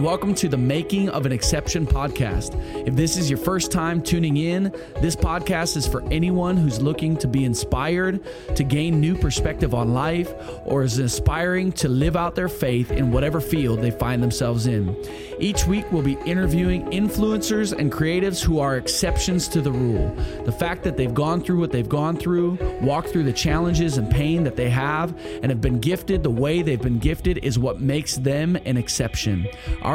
[0.00, 2.54] and welcome to the Making of an Exception podcast.
[2.88, 4.72] If this is your first time tuning in,
[5.02, 8.24] this podcast is for anyone who's looking to be inspired,
[8.56, 10.32] to gain new perspective on life,
[10.64, 14.96] or is aspiring to live out their faith in whatever field they find themselves in.
[15.38, 20.14] Each week, we'll be interviewing influencers and creatives who are exceptions to the rule.
[20.46, 24.10] The fact that they've gone through what they've gone through, walked through the challenges and
[24.10, 27.82] pain that they have, and have been gifted the way they've been gifted is what
[27.82, 29.46] makes them an exception.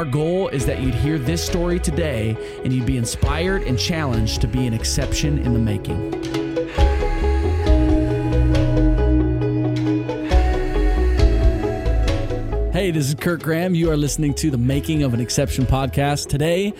[0.04, 4.48] Goal is that you'd hear this story today and you'd be inspired and challenged to
[4.48, 6.12] be an exception in the making.
[12.72, 13.74] Hey, this is Kurt Graham.
[13.74, 16.28] You are listening to the Making of an Exception podcast.
[16.28, 16.74] Today,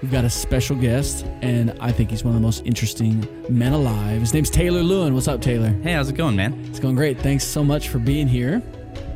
[0.00, 3.72] we've got a special guest, and I think he's one of the most interesting men
[3.72, 4.20] alive.
[4.20, 5.14] His name's Taylor Lewin.
[5.14, 5.68] What's up, Taylor?
[5.82, 6.64] Hey, how's it going, man?
[6.70, 7.20] It's going great.
[7.20, 8.62] Thanks so much for being here.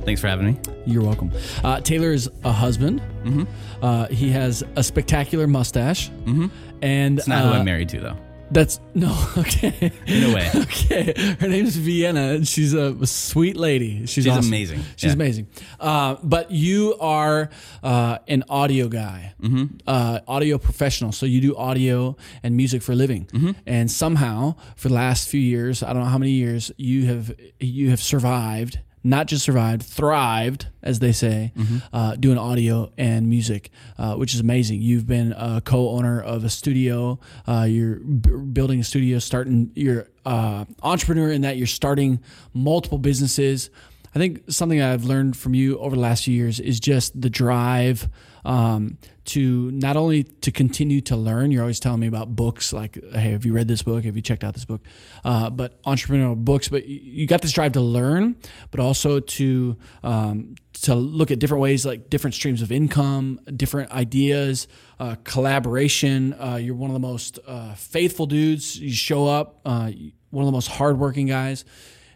[0.06, 0.56] Thanks for having me.
[0.86, 1.32] You're welcome.
[1.64, 3.02] Uh, Taylor is a husband.
[3.24, 3.44] Mm-hmm.
[3.84, 6.46] Uh, he has a spectacular mustache, Mm-hmm.
[6.80, 8.16] and It's not who uh, I'm married to, though.
[8.52, 9.90] That's no okay.
[10.06, 10.48] No way.
[10.54, 14.02] okay, her name's Vienna, and she's a sweet lady.
[14.06, 14.46] She's, She's awesome.
[14.46, 14.80] amazing.
[14.94, 15.14] She's Yeah.
[15.14, 15.48] amazing.
[15.80, 17.50] Uh, but you are
[17.82, 19.78] uh, an audio guy, Mm-hmm.
[19.88, 21.10] uh, audio professional.
[21.10, 23.24] So you do audio and music for a living.
[23.32, 23.50] Mm-hmm.
[23.66, 27.34] And somehow, for the last few years, I don't know how many years, you have
[27.58, 28.78] you have survived.
[29.06, 31.76] Not just survived, thrived, as they say, Mm-hmm.
[31.92, 34.80] uh, doing audio and music, uh, which is amazing.
[34.82, 37.18] You've been a co-owner of a studio.
[37.46, 39.70] Uh, you're b- building a studio, starting.
[39.74, 42.20] You're uh, entrepreneur in that you're starting
[42.52, 43.70] multiple businesses.
[44.14, 47.30] I think something I've learned from you over the last few years is just the
[47.30, 48.08] drive
[48.44, 51.50] um, to not only to continue to learn.
[51.50, 54.04] You're always telling me about books, like, hey, have you read this book?
[54.04, 54.82] Have you checked out this book?
[55.24, 56.68] Uh, but entrepreneurial books.
[56.68, 58.36] But you- got this drive to learn,
[58.70, 63.90] but also to um, to look at different ways, like different streams of income, different
[63.90, 64.68] ideas,
[65.00, 66.34] uh, collaboration.
[66.34, 68.78] Uh, you're one of the most uh, faithful dudes.
[68.78, 69.60] You show up.
[69.64, 69.90] Uh,
[70.30, 71.64] one of the most hardworking guys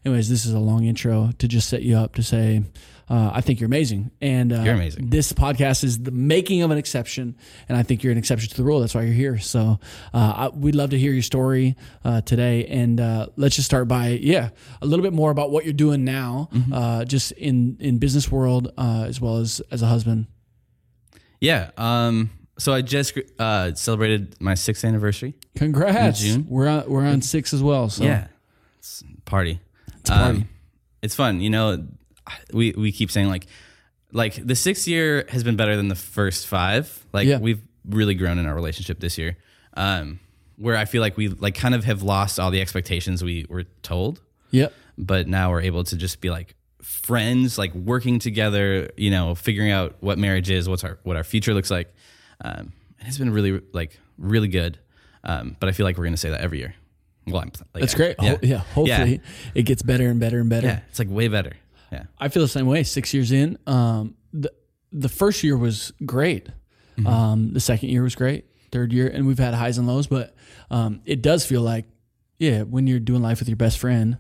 [0.05, 2.63] anyways, this is a long intro to just set you up to say,
[3.11, 4.11] uh, I think you're amazing.
[4.21, 5.11] And uh, You're amazing.
[5.11, 7.37] This podcast is the making of an exception,
[7.69, 8.79] and I think you're an exception to the rule.
[8.81, 9.39] That's why you're here.
[9.39, 9.81] So
[10.15, 12.67] uh, I, we'd love to hear your story uh, today.
[12.67, 14.51] And uh, let's just start by, yeah,
[14.81, 16.73] a little bit more about what you're doing now, Mm-hmm.
[16.73, 20.27] uh, just in in business world uh, as well as as a husband.
[21.41, 21.71] Yeah.
[21.77, 22.31] Um.
[22.59, 25.35] So I just uh, celebrated my sixth anniversary.
[25.57, 26.21] Congrats!
[26.21, 26.47] June.
[26.49, 27.89] We're on we're on six as well.
[27.89, 28.29] So Yeah.
[28.79, 29.61] It's party.
[29.99, 30.39] it's party.
[30.41, 30.49] Um,
[31.03, 31.41] it's fun.
[31.41, 31.87] You know,
[32.53, 33.47] we we keep saying like,
[34.13, 37.05] like the sixth year has been better than the first five.
[37.13, 37.39] Like Yeah.
[37.39, 39.37] we've really grown in our relationship this year.
[39.75, 40.21] Um,
[40.57, 43.65] where I feel like we like kind of have lost all the expectations we were
[43.83, 44.21] told.
[44.51, 44.75] yep.
[44.99, 49.71] but now we're able to just be like friends, like working together, you know, figuring
[49.71, 51.95] out what marriage is, what's our what our future looks like.
[52.45, 54.79] Um, and it's been really like really good.
[55.25, 56.75] Um, but I feel like we're gonna say that every year.
[57.27, 58.19] Well, I'm like, That's great.
[58.19, 58.59] Ho- Yeah.
[58.59, 59.21] hopefully
[59.55, 60.67] it gets better and better and better.
[60.67, 61.53] yeah, it's like way better.
[61.93, 62.83] Yeah, I feel the same way.
[62.85, 64.53] Six years in, um, the
[64.93, 66.49] the first year was great.
[66.99, 67.07] Mm-hmm.
[67.07, 68.45] Um, the second year was great.
[68.73, 70.35] Third year, and we've had highs and lows, but
[70.71, 71.87] um, it does feel like,
[72.39, 74.19] yeah, when you're doing life with your best friend,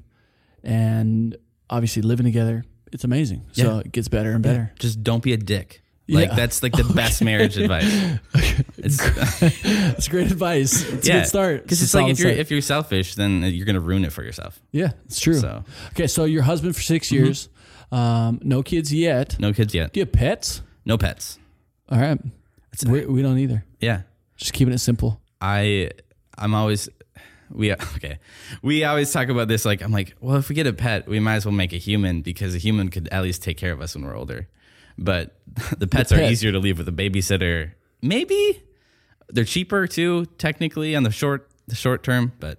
[0.64, 1.36] and
[1.69, 3.47] obviously living together, it's amazing.
[3.53, 3.78] So Yeah.
[3.81, 4.72] it gets better and better.
[4.78, 5.82] just don't be a dick.
[6.08, 6.34] Like Yeah.
[6.34, 8.19] that's like the best marriage advice.
[8.82, 10.82] It's, great advice.
[10.88, 11.62] It's a good start.
[11.62, 12.38] Because a it's like if you're start.
[12.41, 14.58] if you're selfish, then you're gonna ruin it for yourself.
[14.72, 15.34] yeah, it's true.
[15.38, 17.48] So Okay, so your husband for 6 years,
[17.93, 19.39] um, no kids yet.
[19.41, 20.62] no kids yet, Do you have pets?
[20.84, 21.39] no pets.
[21.89, 22.19] All right,
[22.87, 23.65] we, we don't either.
[23.81, 24.03] Yeah,
[24.37, 25.21] Just keeping it simple.
[25.41, 25.91] I
[26.39, 26.89] I'm always
[27.50, 28.19] we okay.
[28.62, 31.19] We always talk about this like I'm like, well, if we get a pet, we
[31.21, 33.81] might as well make a human because a human could at least take care of
[33.81, 34.49] us when we're older.
[34.97, 35.34] But
[35.79, 37.73] the pets are pet- easier to leave with a babysitter.
[38.03, 38.62] Maybe
[39.29, 42.59] they're cheaper too, technically on the short the short term, but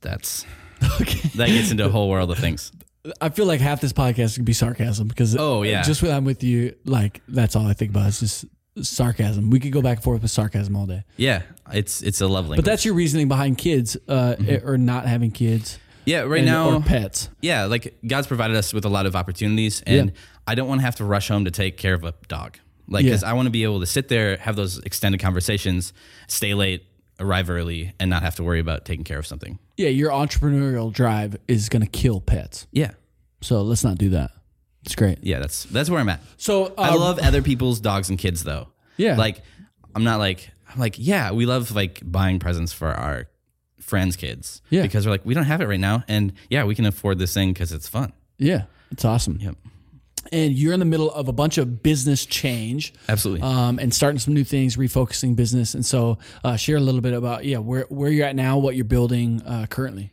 [0.00, 0.44] that's
[1.00, 1.28] Okay.
[1.36, 2.72] that gets into a whole world of things.
[3.20, 5.82] I feel like half this podcast could be sarcasm because Oh, yeah.
[5.82, 8.44] just when I'm with you, like that's all I think about is just
[8.82, 9.50] sarcasm.
[9.50, 11.04] We could go back and forth with sarcasm all day.
[11.16, 12.56] Yeah, it's it's a lovely.
[12.56, 16.20] But that's your reasoning behind kids uh, or not having kids yeah.
[16.20, 17.28] Right and- now, or pets.
[17.42, 20.16] yeah, like God's provided us with a lot of opportunities, and Yeah.
[20.46, 22.58] I don't want to have to rush home to take care of a dog.
[22.90, 23.10] Like, Yeah.
[23.10, 25.92] because I want to be able to sit there, have those extended conversations,
[26.26, 26.84] stay late,
[27.20, 29.58] arrive early, and not have to worry about taking care of something.
[29.76, 32.66] Yeah, your entrepreneurial drive is going to kill pets.
[32.72, 32.92] Yeah,
[33.40, 34.30] So let's not do that.
[34.84, 35.18] It's great.
[35.22, 36.20] yeah, that's that's where I'm at.
[36.36, 38.68] So uh, I love other people's dogs and kids, though.
[38.96, 39.16] Yeah.
[39.16, 39.42] like
[39.94, 43.26] I'm not like I'm like yeah, we love like buying presents for our
[43.80, 44.62] friends' kids.
[44.70, 44.82] Yeah.
[44.82, 47.34] because we're like we don't have it right now, and yeah, we can afford this
[47.34, 48.12] thing because it's fun.
[48.38, 49.38] Yeah, it's awesome.
[49.40, 49.56] Yep.
[50.32, 52.92] and you're in the middle of a bunch of business change.
[53.08, 53.42] Absolutely.
[53.46, 55.74] Um, and starting some new things, refocusing business.
[55.74, 58.74] And so, uh, share a little bit about yeah where where you're at now, what
[58.76, 60.12] you're building uh, currently.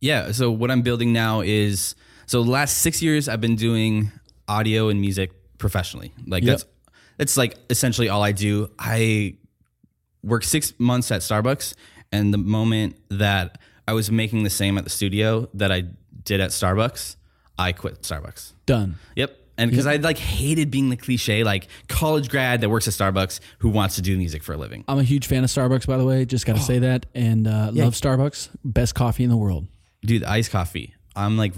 [0.00, 0.32] Yeah.
[0.32, 1.94] So what I'm building now is
[2.26, 4.10] so the last six years I've been doing
[4.48, 6.12] audio and music professionally.
[6.26, 6.52] Like Yep.
[6.58, 6.64] that's
[7.18, 8.70] that's like essentially all I do.
[8.78, 9.36] I
[10.22, 11.74] worked six months at Starbucks,
[12.12, 13.58] and the moment that
[13.88, 15.84] I was making the same at the studio that I
[16.24, 17.16] did at Starbucks,
[17.58, 18.52] I quit Starbucks.
[18.66, 18.96] Done.
[19.14, 19.36] Yep.
[19.58, 23.40] And because I like hated being the cliche like college grad that works at Starbucks
[23.60, 24.84] who wants to do music for a living.
[24.86, 26.26] I'm a huge fan of Starbucks, by the way.
[26.26, 28.50] Just got to say that, and uh, love Starbucks.
[28.64, 29.66] Best coffee in the world.
[30.02, 31.54] dude iced coffee i'm like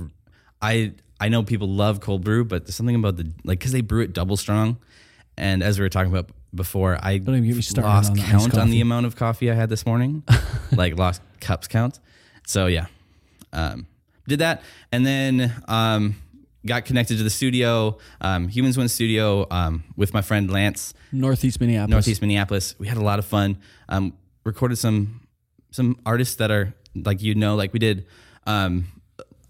[0.63, 3.81] i i know people love cold brew but there's something about the like because they
[3.81, 4.79] brew it double strong
[5.37, 8.59] and as we were talking about before i even get me started lost on count
[8.59, 10.23] on the amount of coffee i had this morning
[10.73, 11.99] like lost cups count
[12.47, 12.87] so yeah
[13.53, 13.87] um
[14.27, 14.63] did that
[14.93, 16.17] and then um
[16.67, 21.61] got connected to the studio um Humans Win studio um with my friend lance Northeast
[21.61, 21.91] Minneapolis.
[21.91, 22.75] Northeast Minneapolis.
[22.79, 23.59] We had a lot of fun.
[23.89, 24.15] Um,
[24.45, 25.21] recorded some
[25.71, 28.07] some artists that are like you know, like we did.
[28.47, 28.89] Um,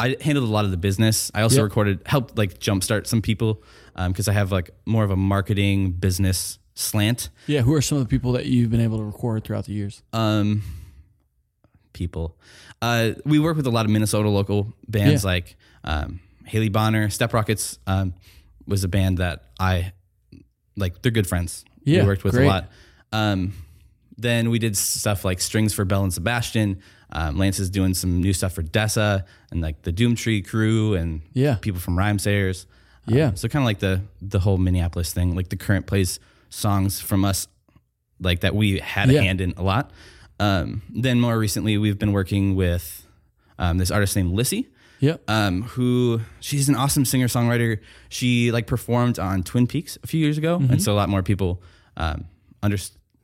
[0.01, 1.31] I handled a lot of the business.
[1.35, 1.65] I also Yep.
[1.65, 3.63] recorded, helped like jumpstart some people
[3.97, 7.31] because I have like more of a marketing business slant.
[7.49, 7.63] Yeah.
[7.63, 10.03] Who are some of the people that you've been able to record throughout the years?
[10.13, 10.63] Um,
[11.93, 12.37] people.
[12.81, 15.31] Uh, we work with a lot of Minnesota local bands Yeah.
[15.31, 18.15] like um, Haley Bonar, Step Rockets um,
[18.67, 19.93] was a band that I
[20.77, 21.03] like.
[21.03, 21.65] They're good friends.
[21.85, 22.45] Yeah, we worked with great.
[22.45, 22.71] a lot.
[23.13, 23.55] Um,
[24.17, 26.81] then we did stuff like strings for Belle and Sebastian.
[27.11, 31.23] Um, Lance is doing some new stuff for Dessa and like the Doomtree crew and
[31.33, 31.55] Yeah.
[31.57, 32.67] people from Rhymesayers.
[33.07, 33.35] Um, Yeah.
[33.35, 35.35] So kind of like the the whole Minneapolis thing.
[35.35, 36.21] Like the current plays
[36.51, 37.49] songs from us,
[38.21, 39.21] like that we had Yeah.
[39.21, 39.91] a hand in a lot.
[40.41, 43.07] Um, then more recently, we've been working with
[43.59, 44.69] um, this artist named Lissie
[45.01, 45.23] Yep.
[45.29, 47.79] um, who she's an awesome singer songwriter.
[48.09, 51.23] She like performed on Twin Peaks a few years ago, and so a lot more
[51.23, 51.61] people
[51.97, 52.27] um,
[52.63, 52.77] under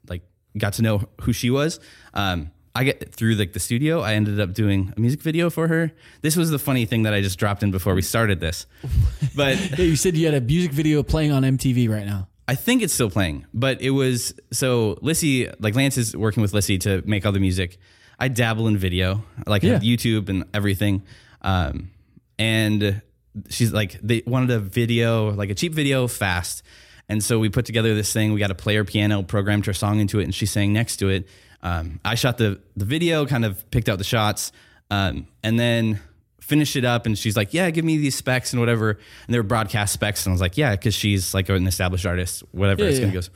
[0.09, 0.23] like
[0.59, 1.79] got to know who she was.
[2.15, 4.01] Um, I get through like the studio.
[4.01, 5.93] I ended up doing a music video for her.
[6.23, 8.67] This was the funny thing that I just dropped in before we started this,
[9.37, 12.29] but Yeah, you said you had a music video playing on MTV right now.
[12.47, 16.53] I think it's still playing, but it was so Lissie, like Lance is working with
[16.53, 17.79] Lissie to make all the music.
[18.19, 19.79] I dabble in video, like Yeah.
[19.79, 21.03] YouTube and everything.
[21.43, 21.91] Um,
[22.39, 23.01] and
[23.49, 26.63] she's like, they wanted a video, like a cheap video, fast.
[27.09, 28.33] And so we put together this thing.
[28.33, 31.09] We got a player piano, programmed her song into it, and she sang next to
[31.09, 31.27] it.
[31.65, 34.53] Um, I shot the the video, kind of picked out the shots,
[34.91, 35.99] um, and then
[36.41, 37.07] finished it up.
[37.07, 40.27] And she's like, "Yeah, give me these specs and whatever." And they were broadcast specs,
[40.27, 43.07] and I was like, "Yeah," because she's like an established artist, whatever Yeah, it's yeah.
[43.07, 43.27] gonna go.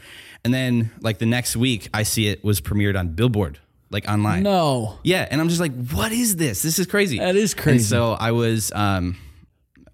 [0.44, 3.58] And then like the next week, I see it was premiered on Billboard,
[3.90, 4.42] like online.
[4.42, 4.98] No.
[5.02, 6.62] Yeah, and I'm just like, what is this?
[6.62, 7.18] This is crazy.
[7.18, 7.78] That is crazy.
[7.78, 9.16] And so I was, um,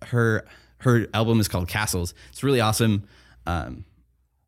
[0.06, 0.44] her
[0.78, 2.12] her album is called Castles.
[2.30, 3.04] It's really awesome.
[3.46, 3.84] Um,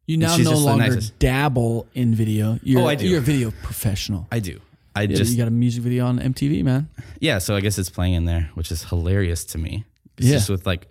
[0.06, 2.58] You now no longer dabble in video.
[2.62, 3.08] You're, Oh, I do.
[3.08, 4.26] You're a video professional.
[4.30, 4.60] I do.
[4.94, 6.88] I Yeah, just you got a music video on MTV, man.
[7.20, 7.38] yeah.
[7.38, 9.84] So I guess it's playing in there, which is hilarious to me.
[10.16, 10.34] It's Yeah.
[10.34, 10.88] just with like,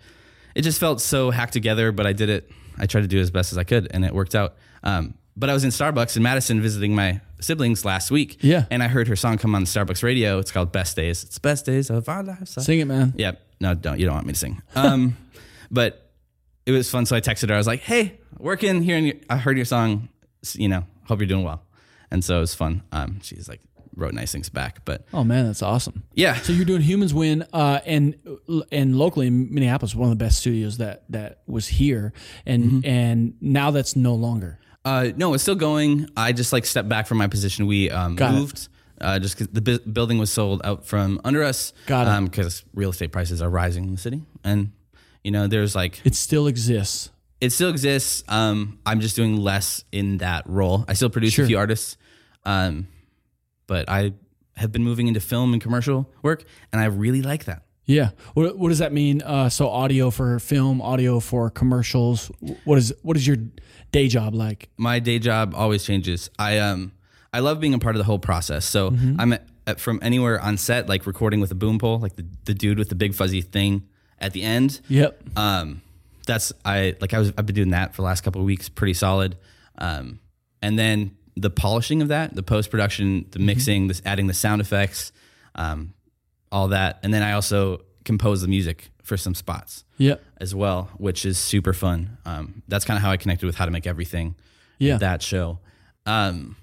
[0.54, 2.50] it just felt so hacked together, but I did it.
[2.78, 4.54] I tried to do it as best as I could, and it worked out.
[4.84, 8.38] Um, but I was in Starbucks in Madison visiting my siblings last week.
[8.42, 8.66] Yeah.
[8.70, 10.38] and I heard her song come on Starbucks radio.
[10.38, 12.62] It's called "Best Days." It's best days of our lives.
[12.62, 13.12] Sing it, man.
[13.16, 13.32] Yeah.
[13.60, 13.98] No, don't.
[13.98, 14.62] You don't want me to sing.
[14.74, 15.16] Um,
[15.70, 16.05] but
[16.66, 17.06] it was fun.
[17.06, 17.54] So I texted her.
[17.54, 20.08] I was like, "Hey, working here, and I heard your song.
[20.52, 21.62] You know, hope you're doing well."
[22.10, 22.82] And so it was fun.
[22.92, 23.60] Um, she's like
[23.96, 24.84] wrote nice things back.
[24.84, 26.02] But Oh man, that's awesome.
[26.14, 28.14] yeah, So you're doing Humans Win, uh, and
[28.70, 32.12] and locally in Minneapolis, one of the best studios that that was here,
[32.44, 32.86] and Mm-hmm.
[32.88, 34.58] and now that's no longer.
[34.84, 36.08] uh, no, it's still going.
[36.16, 37.66] I just like stepped back from my position.
[37.66, 38.38] We um, Got it.
[38.38, 38.68] moved.
[39.00, 42.24] Uh, just because the bu- building was sold out from under us, Got it.
[42.30, 44.72] Because real estate prices are rising in the city, and
[45.26, 47.10] you know, there's like It still exists.
[47.40, 48.22] it still exists.
[48.28, 50.84] Um, I'm just doing less in that role.
[50.88, 51.44] I still produce Sure.
[51.44, 51.96] a few artists,
[52.44, 52.86] um,
[53.66, 54.12] but I
[54.56, 57.62] have been moving into film and commercial work, and I really like that.
[57.86, 58.10] Yeah.
[58.34, 59.20] What what does that mean?
[59.22, 62.30] Uh, so audio for film, audio for commercials.
[62.64, 63.36] What is what is your
[63.92, 64.68] day job like?
[64.76, 66.30] My day job always changes.
[66.38, 66.92] I um
[67.32, 68.64] I love being a part of the whole process.
[68.64, 72.16] So I'm at, at, from anywhere on set, like recording with a boom pole, like
[72.16, 73.82] the, the dude with the big fuzzy thing
[74.18, 74.80] at the end.
[74.88, 75.20] Yep.
[75.36, 75.82] um,
[76.26, 78.68] that's I like I was I've been doing that for the last couple of weeks,
[78.68, 79.36] pretty solid.
[79.78, 80.18] Um,
[80.60, 84.60] and then the polishing of that, the post production, the mixing, this adding the sound
[84.60, 85.12] effects,
[85.54, 85.92] um,
[86.50, 90.24] all that, and then I also compose the music for some spots Yep.
[90.40, 92.16] as well, which is super fun.
[92.24, 94.34] Um, that's kind of how I connected with how to make everything.
[94.78, 94.96] Yeah.
[94.98, 95.60] that show.
[96.06, 96.56] Um,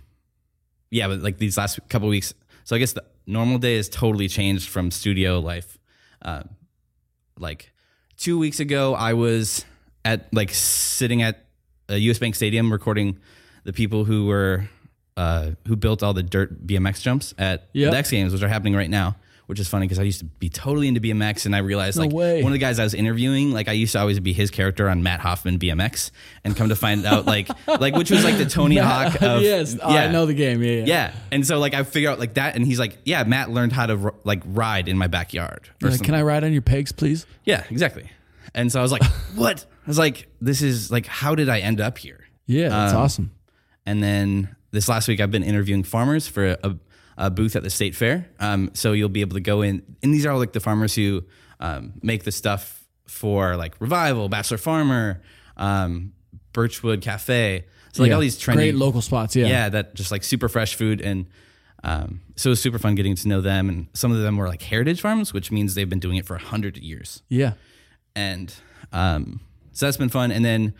[0.92, 2.34] yeah, but like these last couple of weeks,
[2.66, 5.78] so I guess the normal day has totally changed from studio life.
[6.22, 6.44] Uh,
[7.40, 7.72] like
[8.18, 9.66] two weeks ago, I was
[10.06, 11.46] at like sitting at
[11.90, 13.20] a US Bank Stadium recording
[13.64, 14.70] the people who were
[15.16, 17.92] uh, who built all the dirt BMX jumps at Yep.
[17.92, 19.16] the X Games, which are happening right now.
[19.46, 22.04] Which is funny because I used to be totally into BMX, and I realized No
[22.06, 22.42] like way.
[22.44, 24.88] one of the guys I was interviewing, like I used to always be his character
[24.90, 26.12] on Mat Hoffman BMX,
[26.46, 29.76] and come to find out like like which was like the Tony Hawk of yes,
[29.82, 30.64] oh, I know the game.
[30.64, 30.84] Yeah, yeah.
[30.86, 31.14] yeah.
[31.32, 33.86] And so like I figure out like that, and he's like, yeah, Matt learned how
[33.86, 35.70] to r- like ride in my backyard.
[35.82, 37.26] like, can I ride on your pegs, please?
[37.44, 38.10] Yeah, exactly.
[38.56, 39.04] And so I was like,
[39.36, 39.66] what?
[39.86, 42.24] I was like, this is like, how did I end up here?
[42.46, 43.32] Yeah, that's Um, awesome.
[43.86, 46.76] And then this last week, I've been interviewing farmers for a, a
[47.30, 48.30] booth at the state fair.
[48.40, 51.24] Um, so you'll be able to go in, and these are like the farmers who
[51.60, 55.22] um, make the stuff for like Revival, Bachelor Farmer,
[55.58, 56.14] um,
[56.54, 57.66] Birchwood Cafe.
[57.94, 58.16] So like Yeah.
[58.16, 59.36] all these trendy, great local spots.
[59.36, 61.00] Yeah, yeah, that just like super fresh food.
[61.02, 61.28] And
[61.84, 63.70] um, so it was super fun getting to know them.
[63.70, 66.36] And some of them were like heritage farms, which means they've been doing it for
[66.36, 67.54] a hundred years yeah.
[68.16, 68.54] and
[68.92, 69.42] um,
[69.74, 70.32] so that's been fun.
[70.32, 70.74] And then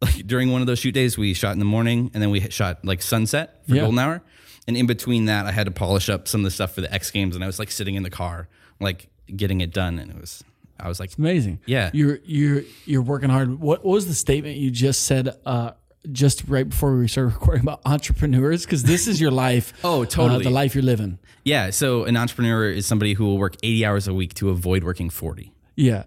[0.00, 2.40] like during one of those shoot days, we shot in the morning, and then we
[2.50, 3.82] shot like sunset for Yeah.
[3.82, 4.22] golden hour.
[4.68, 6.92] And in between that, I had to polish up some of the stuff for the
[6.92, 8.48] X Games, and I was like sitting in the car,
[8.80, 10.44] like getting it done, and it was
[10.78, 11.60] I was like, Amazing.
[11.66, 11.90] Yeah.
[11.94, 13.58] You're you're you're working hard.
[13.60, 15.72] What, what was the statement you just said uh
[16.12, 18.64] just right before we started recording about entrepreneurs?
[18.64, 19.72] Because this is your life.
[19.82, 20.44] Oh, uh, totally.
[20.44, 21.18] the life you're living.
[21.44, 21.70] yeah.
[21.70, 25.08] So an entrepreneur is somebody who will work eighty hours a week to avoid working
[25.10, 25.50] forty.
[25.76, 26.04] Yeah.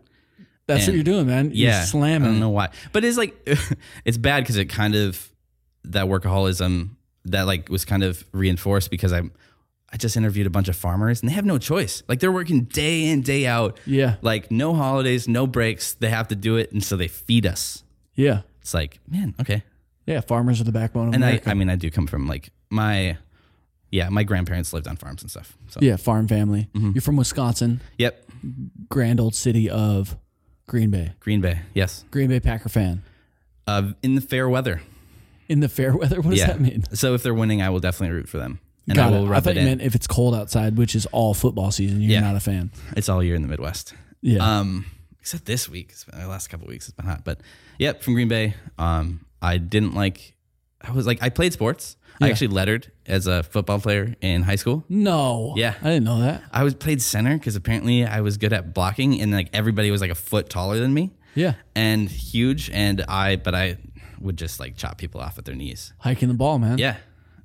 [0.67, 1.47] That's what you're doing, man.
[1.47, 2.39] You're Yeah, I don't slamming.
[2.39, 3.35] know why, but it's like
[4.05, 5.29] it's bad because it kind of
[5.83, 6.91] that workaholism
[7.25, 9.21] that like was kind of reinforced because I
[9.93, 12.01] I just interviewed a bunch of farmers and they have no choice.
[12.07, 13.79] Like they're working day in day out.
[13.85, 14.15] Yeah.
[14.21, 15.93] Like no holidays, no breaks.
[15.93, 17.83] They have to do it, and so they feed us.
[18.15, 18.41] Yeah.
[18.61, 19.63] It's like man, okay.
[20.05, 20.21] Yeah.
[20.21, 23.17] Farmers are the backbone of And I I mean I do come from like my
[23.91, 25.57] yeah my grandparents lived on farms and stuff.
[25.67, 26.69] So yeah, farm family.
[26.73, 26.91] Mm-hmm.
[26.95, 28.23] You're from Wisconsin, yep,
[28.89, 30.15] grand old city of
[30.67, 31.11] Green Bay.
[31.19, 31.59] Green Bay.
[31.73, 33.03] Yes, Green Bay Packer fan.
[33.67, 34.81] uh, in the fair weather.
[35.51, 36.47] In the fair weather, what does yeah.
[36.47, 36.83] that mean?
[36.93, 38.59] So if they're winning, I will definitely root for them.
[38.87, 39.19] And Got I it.
[39.19, 39.67] will I rub thought it you in.
[39.67, 42.21] meant if it's cold outside, which is all football season, you're Yeah.
[42.21, 42.71] not a fan.
[42.97, 43.93] It's all year in the Midwest.
[44.21, 44.39] Yeah.
[44.59, 44.85] Um,
[45.19, 47.23] except this week, it's been, the last couple of weeks, it's been hot.
[47.23, 47.41] But
[47.77, 48.55] yep, from Green Bay.
[48.79, 50.35] Um, I didn't like.
[50.81, 51.95] I was like, I played sports.
[52.19, 52.31] I Yeah.
[52.31, 54.83] actually lettered as a football player in high school.
[54.89, 55.53] no.
[55.57, 55.75] Yeah.
[55.81, 56.43] I didn't know that.
[56.51, 60.01] I was played center because apparently I was good at blocking, and like everybody was
[60.01, 61.53] like a foot taller than me Yeah.
[61.75, 62.69] and huge.
[62.71, 63.77] And I, but I
[64.19, 65.93] would just like chop people off at their knees.
[65.99, 66.77] Hiking the ball, man.
[66.77, 66.97] Yeah,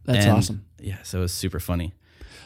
[0.05, 0.64] That's And, awesome.
[0.81, 1.95] Yeah, so it was super funny.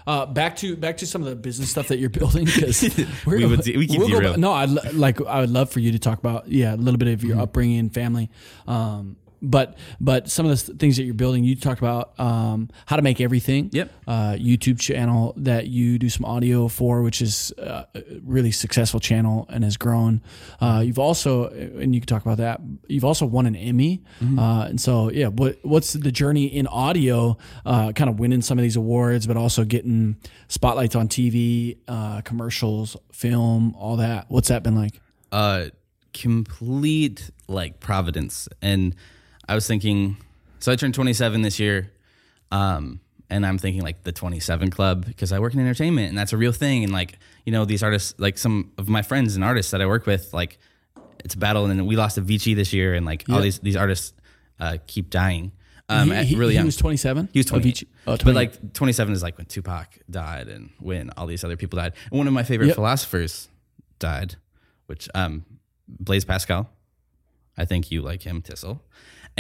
[0.07, 2.83] Uh, back to back to some of the business stuff that you're building because
[3.27, 4.35] We would we keep go derailed.
[4.35, 6.97] back- no, I'd like I would love for you to talk about yeah a little
[6.99, 7.43] bit of your Mm-hmm.
[7.43, 8.31] upbringing, family,
[8.67, 11.45] um, but but some of the things that you're building.
[11.45, 13.71] You talked about um, how to make everything.
[13.73, 13.91] Yep.
[14.07, 19.01] Uh, YouTube channel that you do some audio for, which is uh, a really successful
[19.01, 20.21] channel and has grown.
[20.61, 22.61] Uh, you've also and you can talk about that.
[22.89, 24.39] You've also won an Emmy, Mm-hmm.
[24.39, 25.29] uh, and so yeah.
[25.29, 27.37] What what's the journey in audio?
[27.65, 30.17] Uh, kind of winning some of these awards, but also getting
[30.49, 34.27] spotlights on TV, uh, commercials, film, all that.
[34.29, 35.01] What's that been like?
[35.33, 35.67] uh
[36.13, 38.95] complete like providence and
[39.51, 40.17] i was thinking
[40.61, 41.91] so i turned 27 this year
[42.53, 46.33] um and i'm thinking like the 27 club because i work in entertainment and that's
[46.33, 49.45] a real thing and like you know these artists like some of my friends and
[49.45, 50.59] artists that i work with like
[51.25, 53.77] it's a battle and then we lost Avicii this year and like all these these
[53.77, 54.15] artists
[54.59, 55.53] uh keep dying
[55.91, 57.29] um he, at he- really he young was 27.
[57.33, 57.75] he was 28.
[57.75, 61.57] Avicii- Oh, But like 27 is like when Tupac died and when all these other
[61.57, 61.93] people died.
[62.11, 62.77] And one of my favorite Yep.
[62.77, 63.49] philosophers
[63.99, 64.37] died,
[64.87, 65.45] which um
[65.89, 66.71] Blaise Pascal.
[67.59, 68.81] I think you like him, Tyssul.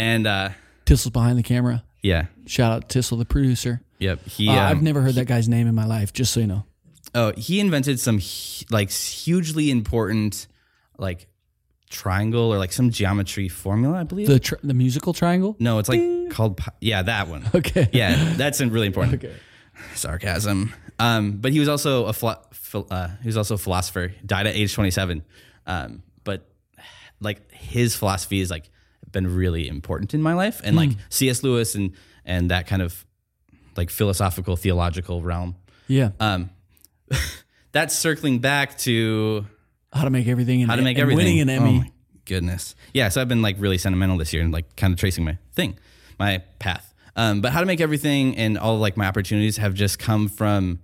[0.01, 0.51] And uh
[0.87, 1.85] Tyssul's behind the camera.
[2.03, 2.27] yeah.
[2.47, 3.81] Shout out Tyssul, the producer.
[3.99, 4.25] Yep.
[4.27, 6.13] He Uh, um, I've never heard that guy's name in my life.
[6.13, 6.65] Just so you know.
[7.15, 8.21] Oh, he invented some
[8.71, 10.47] like hugely important
[10.99, 11.27] like
[11.91, 14.27] triangle or like some geometry formula, I believe.
[14.29, 15.57] The tr- the musical triangle.
[15.59, 17.45] no, it's like called pi- yeah, that one.
[17.55, 17.89] Okay.
[17.93, 19.23] Yeah, that's really important.
[19.23, 19.35] Okay.
[19.95, 20.73] sarcasm.
[20.99, 24.13] Um, but he was also a phil- uh, he was also a philosopher.
[24.25, 25.25] Died at age twenty seven.
[25.67, 26.49] Um, but
[27.21, 28.71] like his philosophy is like
[29.13, 31.43] been really important in my life, and like C.S.
[31.43, 31.93] Lewis and
[32.25, 33.05] and that kind of
[33.77, 35.57] like philosophical theological realm.
[35.89, 36.11] Yeah.
[36.21, 36.51] Um,
[37.73, 39.47] that's circling back to
[39.93, 40.63] How to make everything.
[40.63, 41.25] And, how to make everything.
[41.25, 41.71] Winning an Emmy.
[41.71, 41.93] Oh my
[42.25, 42.75] goodness.
[42.95, 43.09] Yeah.
[43.09, 45.79] So I've been like really sentimental this year and like kind of tracing my thing,
[46.19, 46.95] my path.
[47.17, 50.79] Um, but how to make everything and all like my opportunities have just come from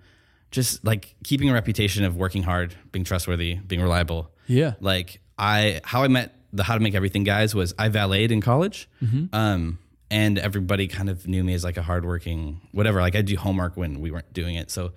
[0.50, 4.32] just like keeping a reputation of working hard, being trustworthy, being reliable.
[4.46, 4.74] yeah.
[4.80, 8.40] Like I, how I met the How to Make Everything guys was I valeted in
[8.40, 8.88] college.
[9.32, 9.78] Um,
[10.10, 13.00] and everybody kind of knew me as like a hardworking, whatever.
[13.00, 14.70] Like I do homework when we weren't doing it.
[14.70, 14.92] So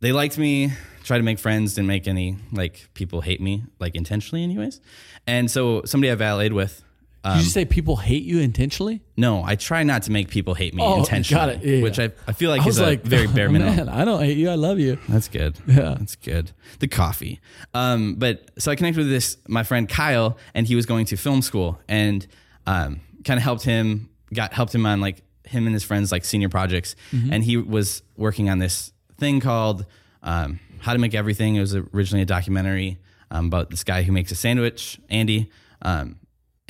[0.00, 0.72] they liked me.
[1.04, 1.74] Tried to make friends.
[1.74, 4.80] Didn't make any like people hate me like intentionally, anyways.
[5.26, 6.82] And so somebody I valeted with.
[7.24, 9.00] Did you say people hate you intentionally?
[9.16, 11.64] No, I try not to make people hate me Oh, intentionally, got it.
[11.64, 11.98] Yeah, which.
[12.00, 13.76] I, I feel like I is was a like, very bare "Oh, minimum.
[13.76, 14.50] Man, I don't hate you.
[14.50, 14.98] I love you.
[15.08, 15.56] That's good.
[15.66, 15.94] Yeah.
[15.98, 16.50] That's good.
[16.80, 17.40] The coffee.
[17.74, 21.16] Um, but so I connected with this my friend Kyle, and he was going to
[21.16, 22.26] film school, and
[22.66, 26.24] um, kind of helped him, got helped him on like him and his friends like
[26.24, 29.86] senior projects, and he was working on this thing called
[30.24, 31.54] um, How to Make Everything.
[31.54, 32.98] It was originally a documentary
[33.30, 35.50] um, about this guy who makes a sandwich, Andy,
[35.82, 36.16] um,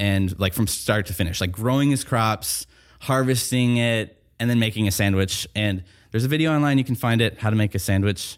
[0.02, 2.66] and like from start to finish, like growing his crops,
[3.02, 5.46] harvesting it, and then making a sandwich.
[5.54, 8.36] And there's a video online you can find it, How to Make a Sandwich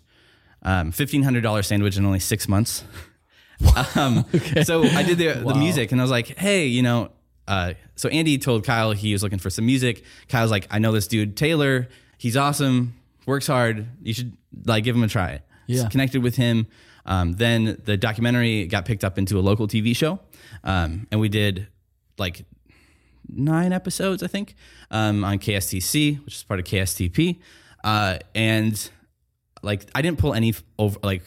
[0.62, 2.85] um, fifteen hundred dollar sandwich in only six months.
[3.97, 4.26] um,
[4.62, 7.11] So I did the, the music, and I was like, hey, you know.
[7.49, 10.02] Uh, so Andy told Kyle he was looking for some music.
[10.28, 11.88] Kyle's like, I know this dude Taylor.
[12.18, 12.94] He's awesome.
[13.26, 13.87] Works hard.
[14.02, 15.40] You should like give him a try.
[15.66, 15.83] Yeah.
[15.83, 16.66] So connected with him.
[17.07, 20.21] Um, then the documentary got picked up into a local TV show,
[20.65, 21.69] um, and we did
[22.19, 22.45] like
[23.29, 24.55] nine episodes, I think,
[24.91, 27.41] um, on KSTC, which is part of KSTP.
[27.83, 28.91] Uh, and
[29.63, 31.23] like, I didn't pull any over like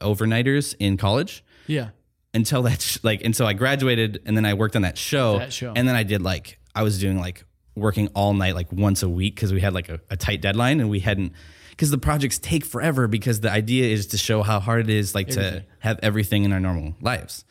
[0.00, 1.90] overnighters in college Yeah.
[2.34, 5.38] until that sh- like, and so I graduated, and then I worked on that show,
[5.38, 5.72] That show.
[5.74, 7.44] and then I did like I was doing like
[7.74, 10.80] working all night, like once a week, because we had like a, a tight deadline,
[10.80, 11.32] and we hadn't.
[11.78, 13.06] Because the projects take forever.
[13.06, 16.52] Because the idea is to show how hard it is, like to have everything in
[16.52, 17.44] our normal lives,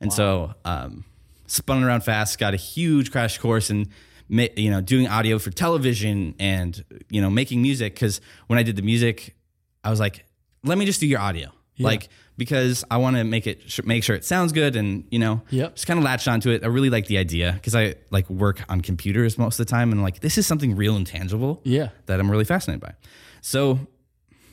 [0.00, 1.04] and so um,
[1.48, 2.38] spun around fast.
[2.38, 3.88] Got a huge crash course in,
[4.28, 7.94] you know, doing audio for television and you know making music.
[7.94, 9.34] Because when I did the music,
[9.82, 10.24] I was like,
[10.62, 11.48] let me just do your audio,
[11.80, 12.08] like
[12.38, 15.42] because I want to make it sh- make sure it sounds good and you know
[15.50, 15.74] Yep.
[15.74, 16.62] just kind of latched onto it.
[16.62, 19.90] I really like the idea because I like work on computers most of the time
[19.90, 21.88] and like this is something real and tangible Yeah.
[22.06, 22.94] that I'm really fascinated by.
[23.42, 23.80] So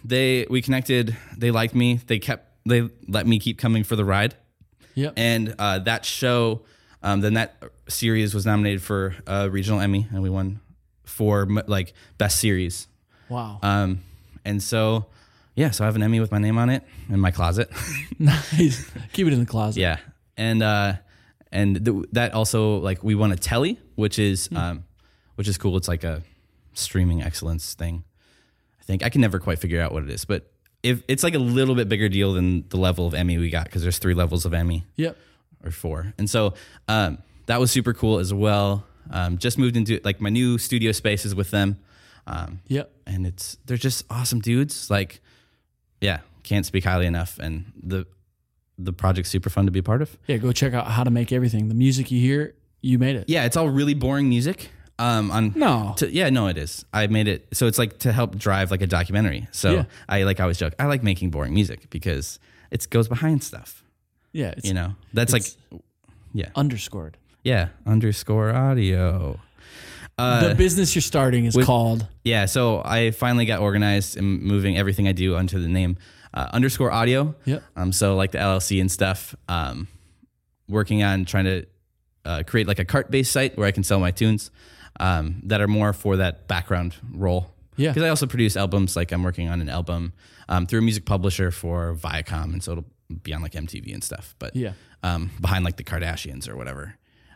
[0.03, 1.15] they we connected.
[1.37, 2.01] They liked me.
[2.07, 4.35] They kept they let me keep coming for the ride.
[4.95, 5.13] Yep.
[5.15, 6.63] And uh, that show,
[7.01, 7.55] um, then that
[7.87, 10.59] series was nominated for a regional Emmy, and we won
[11.05, 12.87] for like best series.
[13.29, 13.59] wow.
[13.63, 14.01] Um,
[14.43, 15.05] and so,
[15.55, 17.69] yeah, so I have an Emmy with my name on it in my closet.
[18.19, 18.89] nice.
[19.13, 19.79] Keep it in the closet.
[19.79, 19.97] yeah,
[20.35, 20.93] and uh,
[21.51, 24.83] and th- that also like we won a Telly, which is um,
[25.35, 25.77] which is cool.
[25.77, 26.23] It's like a
[26.73, 28.03] streaming excellence thing.
[28.89, 31.35] I think I can never quite figure out what it is, but if it's like
[31.35, 34.15] a little bit bigger deal than the level of Emmy we got because there's three
[34.15, 34.83] levels of Emmy.
[34.95, 35.15] Yep.
[35.63, 36.13] or four.
[36.17, 36.55] And so
[36.87, 38.85] um, that was super cool as well.
[39.11, 41.77] Um, just moved into like my new studio spaces with them.
[42.25, 42.91] Um, Yep.
[43.05, 44.89] and it's they're just awesome dudes.
[44.89, 45.21] Like,
[46.01, 47.37] yeah, can't speak highly enough.
[47.37, 48.07] And the
[48.79, 50.17] the project's super fun to be a part of.
[50.25, 50.37] Yeah.
[50.37, 51.67] Go check out how to make everything.
[51.67, 53.25] The music you hear, you made it.
[53.27, 54.71] Yeah, it's all really boring music.
[54.99, 55.93] Um, on No.
[55.97, 56.83] to, yeah, no, it is.
[56.93, 59.47] I made it so it's like to help drive like a documentary.
[59.51, 59.83] So Yeah.
[60.09, 60.73] I like I always joke.
[60.77, 62.37] I like making boring music because
[62.69, 63.83] it goes behind stuff.
[64.33, 64.53] Yeah.
[64.57, 65.45] It's You know, that's like
[66.33, 67.17] yeah underscored.
[67.43, 69.39] yeah underscore audio.
[70.17, 72.05] Uh, the business you're starting is with- called.
[72.25, 75.95] Yeah, so I finally got organized and moving everything I do onto the name
[76.33, 77.35] uh, underscore audio.
[77.45, 77.63] Yep.
[77.77, 79.33] Um, so like the LLC and stuff.
[79.47, 79.87] Um,
[80.67, 81.65] working on trying to
[82.25, 84.51] uh, create like a cart based site where I can sell my tunes
[84.99, 87.51] um, that are more for that background role.
[87.77, 87.89] Yeah.
[87.91, 88.95] Because I also produce albums.
[88.95, 90.13] Like I'm working on an album
[90.49, 92.85] um, through a music publisher for Viacom, and so it'll
[93.23, 94.35] be on like MTV and stuff.
[94.39, 94.73] But Yeah.
[95.03, 96.95] um, behind like the Kardashians or whatever.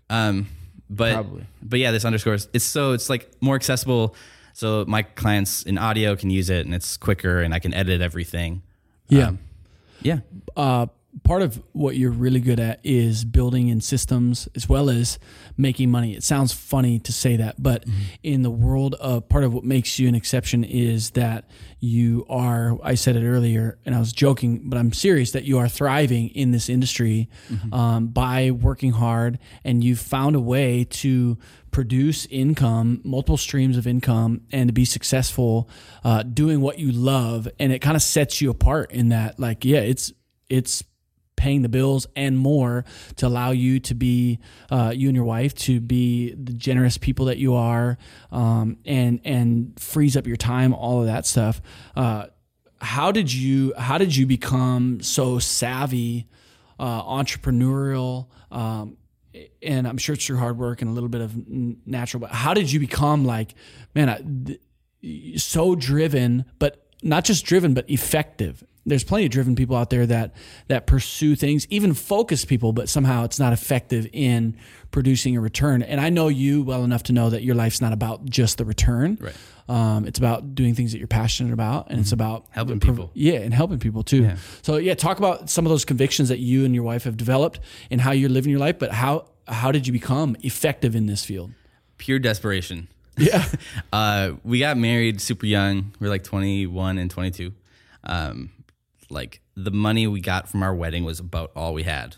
[0.10, 0.48] Um,
[0.90, 1.46] but Probably.
[1.62, 4.16] but yeah, this underscores it's so it's like more accessible.
[4.56, 8.02] So my clients in audio can use it, and it's quicker, and I can edit
[8.02, 8.62] everything.
[9.08, 9.28] Yeah.
[9.30, 9.40] Um,
[10.02, 10.20] yeah,
[10.58, 10.88] uh,
[11.24, 15.20] part of what you're really good at is building in systems as well as
[15.58, 16.16] making money.
[16.16, 17.86] It sounds funny to say that, but
[18.24, 21.46] in the world of part of what makes you an exception is that
[21.80, 25.60] you are, I said it earlier and I was joking, but I'm serious that you
[25.60, 27.30] are thriving in this industry
[27.72, 31.38] um, by working hard and you've found a way to
[31.72, 35.70] produce income, multiple streams of income, and to be successful
[36.04, 37.48] uh, doing what you love.
[37.60, 40.12] And it kind of sets you apart in that, like, yeah, it's
[40.50, 40.84] it's
[41.36, 42.86] paying the bills and more
[43.18, 47.26] to allow you to be uh, you and your wife to be the generous people
[47.26, 47.98] that you are,
[48.32, 51.62] um, and and frees up your time, all of that stuff.
[51.96, 52.26] Uh,
[52.82, 56.28] how did you how did you become so savvy,
[56.80, 58.28] uh, entrepreneurial?
[58.52, 58.98] Um,
[59.62, 62.22] and I'm sure it's through hard work and a little bit of natural.
[62.22, 63.56] But how did you become like,
[63.96, 69.56] man, I, th- so driven, but not just driven, but effective there's plenty of driven
[69.56, 70.36] people out there that
[70.68, 74.58] that pursue things, even focused people, but somehow it's not effective in
[74.92, 75.82] producing a return.
[75.82, 78.66] And I know you well enough to know that your life's not about just the
[78.66, 79.18] return.
[79.22, 79.36] Right.
[79.70, 82.54] Um, it's about doing things that you're passionate about, and it's about Mm-hmm.
[82.54, 83.12] Helping people.
[83.14, 84.24] Yeah, and helping people too.
[84.24, 84.36] Yeah.
[84.62, 87.60] So yeah, talk about some of those convictions that you and your wife have developed
[87.90, 88.78] and how you're living your life.
[88.80, 91.52] But how how did you become effective in this field?
[91.98, 92.90] Pure desperation.
[93.18, 93.46] Yeah.
[93.94, 95.94] Uh, we got married super young.
[96.00, 97.54] We are like 21 and 22.
[98.04, 98.50] Um,
[99.14, 102.16] like the money we got from our wedding was about all we had.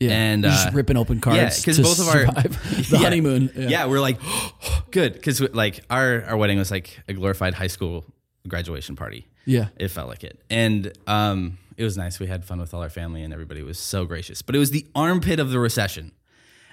[0.00, 0.10] Yeah.
[0.10, 1.36] And, You're just uh, ripping open cards.
[1.38, 2.98] yeah, because both of our the Yeah.
[2.98, 3.50] honeymoon.
[3.54, 3.86] Yeah.
[3.86, 4.18] we're like
[4.90, 8.04] good because like our our wedding was like a glorified high school
[8.48, 9.28] graduation party.
[9.44, 9.68] Yeah.
[9.76, 12.18] It felt like it, and um, it was nice.
[12.20, 14.42] We had fun with all our family, and everybody was so gracious.
[14.42, 16.12] But it was the armpit of the recession.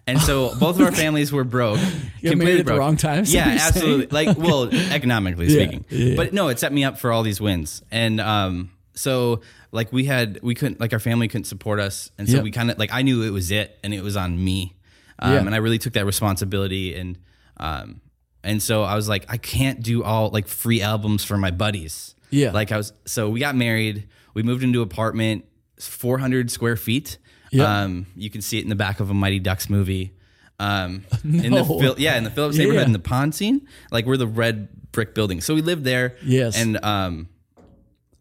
[0.08, 1.80] And so both of our families were broke.
[2.22, 4.08] You at the wrong time, Yeah, absolutely.
[4.08, 5.86] Like, well, economically Yeah, speaking.
[5.90, 6.16] yeah.
[6.16, 7.82] But no, it set me up for all these wins.
[7.92, 12.28] And um, so like we had we couldn't like our family couldn't support us, and
[12.28, 12.44] so Yep.
[12.44, 14.76] we kind of like I knew it was it, and it was on me.
[15.20, 15.40] Um, Yeah.
[15.40, 17.18] And I really took that responsibility, and
[17.58, 18.02] um,
[18.44, 22.16] and so I was like, I can't do all like free albums for my buddies.
[22.30, 22.52] Yeah.
[22.52, 24.08] Like I was, so we got married.
[24.34, 25.46] We moved into an apartment,
[25.80, 27.18] 400 square feet.
[27.52, 27.68] Yep.
[27.68, 30.14] Um, you can see it in the back of a Mighty Ducks movie.
[30.60, 31.96] Um, in the No.
[31.98, 32.66] Yeah, in the Phillips Yeah.
[32.66, 35.42] neighborhood in the pond scene, like we're the red brick building.
[35.42, 36.16] So we lived there.
[36.24, 36.56] Yes.
[36.58, 37.28] And um,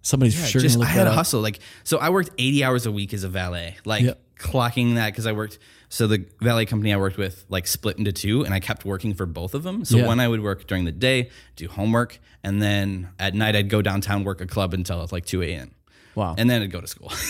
[0.08, 1.40] Somebody's for sure just I had a hustle.
[1.40, 3.76] Like so, I worked eighty hours a week as a valet.
[3.84, 4.20] Like Yep.
[4.38, 5.58] clocking that because I worked.
[5.90, 9.14] So the valet company I worked with like split into two, and I kept working
[9.14, 9.84] for both of them.
[9.84, 10.06] So Yeah.
[10.06, 13.82] one I would work during the day, do homework, and then at night I'd go
[13.82, 15.72] downtown work a club until like two a.m.
[16.14, 16.34] Wow.
[16.36, 17.12] And then I'd go to school.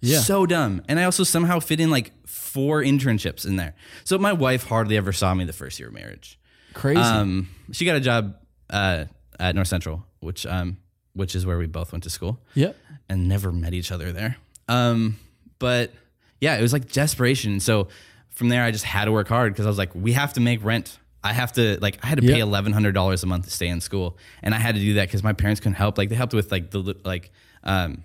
[0.00, 0.18] Yeah.
[0.20, 0.82] So dumb.
[0.86, 3.74] And I also somehow fit in like four internships in there.
[4.04, 6.38] So my wife hardly ever saw me the first year of marriage.
[6.74, 7.00] Crazy.
[7.00, 8.34] Um, she got a job
[8.68, 9.06] uh,
[9.40, 10.76] at North Central, which um,
[11.14, 12.76] which is where we both went to school yep.
[13.08, 14.36] and never met each other there.
[14.68, 15.18] Um,
[15.58, 15.92] but
[16.40, 17.60] yeah, it was like desperation.
[17.60, 17.88] So
[18.30, 20.40] from there, I just had to work hard because I was like, we have to
[20.40, 20.98] make rent.
[21.22, 23.68] I have to like I had to pay eleven hundred dollars a month to stay
[23.68, 25.96] in school, and I had to do that because my parents couldn't help.
[25.96, 27.30] Like they helped with like the like
[27.62, 28.04] um,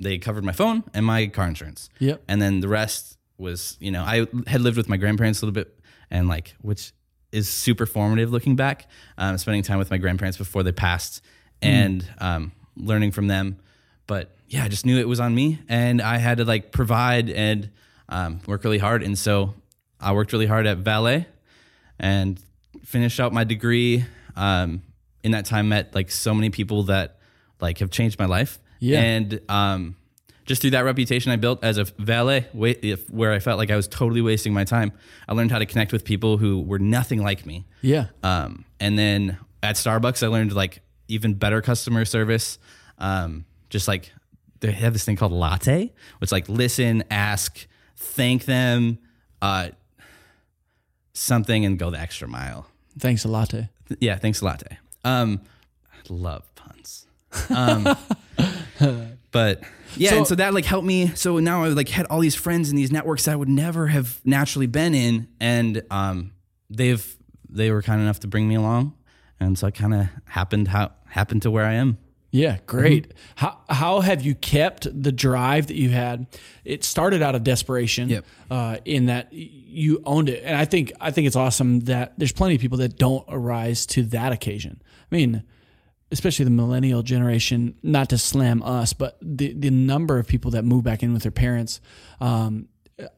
[0.00, 1.88] they covered my phone and my car insurance.
[2.00, 2.22] Yep.
[2.26, 5.54] And then the rest was you know I had lived with my grandparents a little
[5.54, 5.78] bit
[6.10, 6.92] and like which
[7.30, 11.22] is super formative looking back, um, spending time with my grandparents before they passed
[11.62, 13.58] and um, learning from them.
[14.06, 17.30] But yeah, I just knew it was on me, and I had to like provide
[17.30, 17.70] and
[18.08, 19.02] um, work really hard.
[19.02, 19.54] And so
[20.00, 21.26] I worked really hard at valet
[21.98, 22.40] and
[22.84, 24.04] finished out my degree.
[24.36, 24.82] Um,
[25.24, 27.18] in that time, met like so many people that
[27.60, 28.58] like have changed my life.
[28.78, 29.00] Yeah.
[29.00, 29.96] And um,
[30.46, 33.88] just through that reputation I built as a valet, where I felt like I was
[33.88, 34.92] totally wasting my time,
[35.28, 37.66] I learned how to connect with people who were nothing like me.
[37.82, 38.06] Yeah.
[38.22, 42.58] Um, and then at Starbucks, I learned like even better customer service.
[42.98, 44.12] Um, just like
[44.60, 47.66] they have this thing called latte, which like listen, ask,
[47.96, 48.98] thank them,
[49.42, 49.68] uh,
[51.14, 52.66] something, and go the extra mile.
[52.98, 53.68] Thanks a latte.
[54.00, 54.78] Yeah, thanks a latte.
[55.04, 55.40] Um,
[55.92, 57.06] I love puns.
[57.50, 57.86] Um,
[59.30, 59.62] but
[59.96, 61.08] yeah, So- and so that like helped me.
[61.14, 63.86] So now I like had all these friends in these networks that I would never
[63.88, 66.32] have naturally been in, and um,
[66.70, 67.16] they've
[67.48, 68.94] they were kind enough to bring me along,
[69.40, 71.98] and so I kind of happened how happened to where I am.
[72.30, 73.08] Yeah, great.
[73.08, 73.18] Mm-hmm.
[73.36, 76.26] How how have you kept the drive that you had?
[76.64, 78.08] It started out of desperation.
[78.10, 78.24] Yep.
[78.50, 82.32] Uh, in that you owned it, and I think I think it's awesome that there's
[82.32, 84.82] plenty of people that don't arise to that occasion.
[85.10, 85.42] I mean,
[86.12, 87.74] especially the millennial generation.
[87.82, 91.22] Not to slam us, but the the number of people that move back in with
[91.22, 91.80] their parents.
[92.20, 92.68] Um,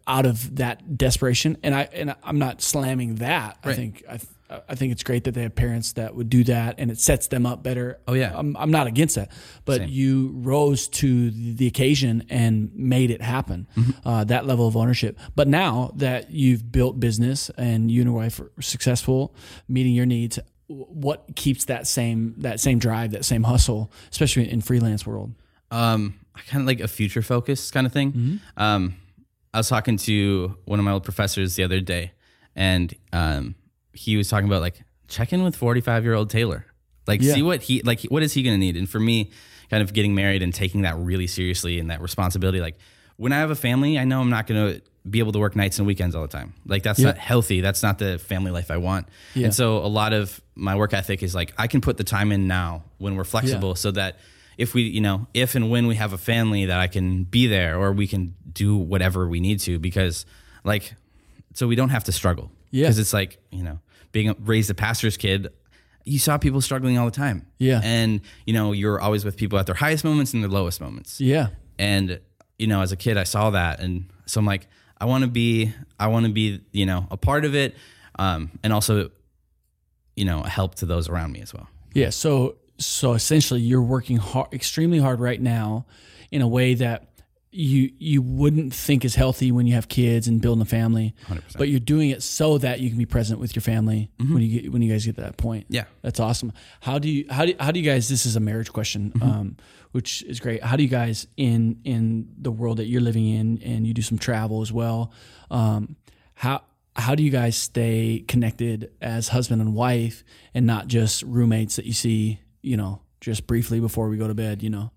[0.07, 3.59] out of that desperation, and I and I'm not slamming that.
[3.65, 4.21] I think I,
[4.69, 7.29] I think it's great that they have parents that would do that, and it sets
[7.29, 8.01] them up better.
[8.09, 8.33] Oh, yeah.
[8.35, 9.31] I'm, I'm not against that,
[9.65, 9.89] but Same.
[9.89, 13.69] you rose to the occasion and made it happen.
[13.77, 14.09] Mm-hmm.
[14.09, 15.19] Uh, that level of ownership.
[15.35, 19.35] But now that you've built business and you and your wife are successful,
[19.69, 24.61] meeting your needs, what keeps that same that same drive, that same hustle, especially in
[24.61, 25.35] freelance world?
[25.71, 26.15] um,
[26.49, 28.13] kind of like a future focus kind of thing.
[28.13, 28.63] Mm-hmm.
[28.63, 28.95] Um,
[29.53, 32.13] I was talking to one of my old professors the other day,
[32.55, 33.55] and um,
[34.01, 36.65] he was talking about like check in with forty five year old Taylor,
[37.07, 37.35] like Yeah.
[37.35, 38.77] see what he like what is he going to need.
[38.77, 39.31] And for me,
[39.71, 42.77] kind of getting married and taking that really seriously and that responsibility, like
[43.17, 45.55] when I have a family, I know I'm not going to be able to work
[45.57, 46.55] nights and weekends all the time.
[46.67, 47.07] Like that's Yeah.
[47.07, 47.61] not healthy.
[47.61, 49.07] That's not the family life I want.
[49.35, 49.45] Yeah.
[49.47, 52.33] And so a lot of my work ethic is like I can put the time
[52.33, 54.19] in now when we're flexible so that
[54.59, 57.47] if we, you know, if and when we have a family that I can be
[57.47, 60.27] there or we can do whatever we need to because
[60.65, 60.95] like
[61.55, 62.51] so we don't have to struggle.
[62.71, 62.85] Yeah.
[62.85, 63.79] Because it's like, you know,
[64.12, 65.49] being a, raised a pastor's kid,
[66.05, 67.46] you saw people struggling all the time.
[67.59, 67.81] Yeah.
[67.85, 71.20] And, you know, you're always with people at their highest moments and their lowest moments.
[71.20, 71.49] Yeah.
[71.79, 72.20] And,
[72.59, 73.81] you know, as a kid, I saw that.
[73.81, 74.66] And so I'm like,
[75.01, 77.77] I want to be, I want to be, you know, a part of it.
[78.18, 79.11] Um, and also,
[80.16, 81.68] you know, a help to those around me as well.
[81.94, 82.11] Yeah.
[82.11, 85.87] So so essentially, you're working hard, extremely hard right now,
[86.31, 87.10] in a way that
[87.53, 91.15] you you wouldn't think is healthy when you have kids and building a family.
[91.27, 91.59] 100%.
[91.59, 94.61] But you're doing it so that you can be present with your family when you
[94.61, 95.67] get when you guys get to that point.
[95.69, 95.85] Yeah.
[96.03, 96.53] That's awesome.
[96.81, 98.09] How do you how do how do you guys?
[98.09, 99.57] This is a marriage question, um,
[99.91, 100.63] which is great.
[100.63, 104.03] How do you guys in in the world that you're living in, and you do
[104.03, 105.13] some travel as well?
[105.51, 105.97] Um,
[106.35, 106.63] how
[106.95, 110.23] how do you guys stay connected as husband and wife,
[110.55, 114.35] and not just roommates that you see, you know, just briefly before we go to
[114.35, 114.63] bed?
[114.63, 114.91] You know.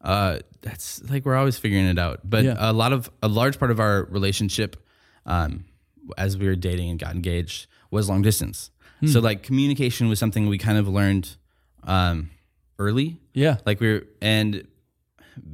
[0.00, 2.20] Uh, that's like we're always figuring it out.
[2.24, 2.56] But Yeah.
[2.58, 4.76] a lot of a large part of our relationship,
[5.26, 5.64] um,
[6.18, 8.70] as we were dating and got engaged, was long distance.
[9.00, 9.06] Hmm.
[9.08, 11.36] So like communication was something we kind of learned
[11.84, 12.30] um,
[12.78, 13.20] early.
[13.34, 13.58] Yeah.
[13.66, 14.66] Like we were and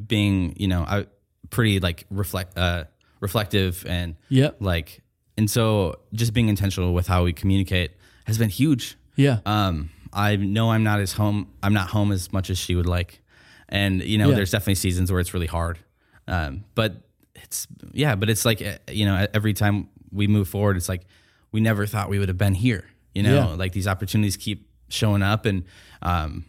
[0.07, 1.07] being you know I
[1.51, 2.85] pretty like reflect uh,
[3.21, 5.03] reflective and yeah like
[5.37, 7.93] and so just being intentional with how we communicate
[8.27, 8.97] has been huge.
[9.17, 9.41] Yeah.
[9.47, 11.49] Um, I know I'm not as home.
[11.63, 13.20] I'm not home as much as she would like,
[13.71, 14.37] and you know, Yeah.
[14.37, 15.79] there's definitely seasons where it's really hard.
[16.29, 17.03] Um, but
[17.35, 21.03] it's yeah, but it's like eh, you know, every time we move forward, it's like
[21.53, 22.85] we never thought we would have been here.
[23.15, 23.47] You know, Yeah.
[23.55, 25.65] like these opportunities keep showing up, and
[26.03, 26.45] um,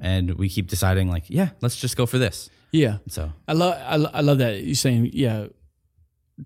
[0.00, 2.48] and we keep deciding like, yeah, let's just go for this.
[2.72, 2.98] yeah.
[3.08, 5.46] So I love I, lo- I love that you're saying yeah.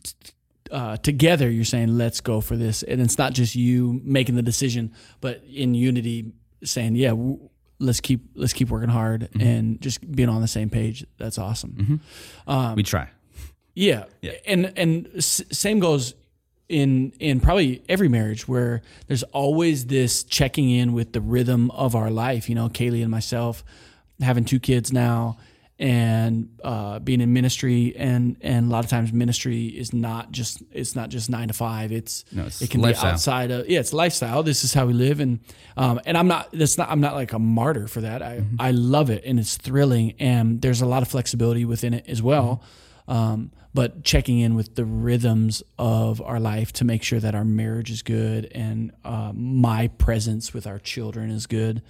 [0.02, 0.32] t-
[0.70, 4.42] Uh, together, you're saying let's go for this, and it's not just you making the
[4.42, 4.92] decision,
[5.22, 7.47] but in unity, saying yeah, w-
[7.78, 9.40] let's keep let's keep working hard mm-hmm.
[9.40, 11.06] and just being on the same page.
[11.18, 11.72] That's awesome.
[11.72, 12.50] Mm-hmm.
[12.50, 13.10] Um, we try.
[13.74, 14.04] Yeah.
[14.22, 14.32] Yeah.
[14.46, 16.14] And and s- same goes
[16.68, 21.94] in in probably every marriage where there's always this checking in with the rhythm of
[21.94, 22.48] our life.
[22.48, 23.64] You know, Kaylee and myself
[24.20, 25.38] having two kids now
[25.78, 30.62] and uh, being in ministry and and a lot of times ministry is not just
[30.72, 33.10] it's not just nine to five it's, No, it's it can lifestyle.
[33.10, 35.38] be outside of yeah it's lifestyle this is how we live and
[35.76, 38.56] um, and I'm not that's not I'm not like a martyr for that I Mm-hmm.
[38.60, 42.20] I love it and it's thrilling and there's a lot of flexibility within it as
[42.22, 42.62] well
[43.08, 43.12] Mm-hmm.
[43.12, 47.44] um, but checking in with the rhythms of our life to make sure that our
[47.44, 51.82] marriage is good and uh, my presence with our children is good.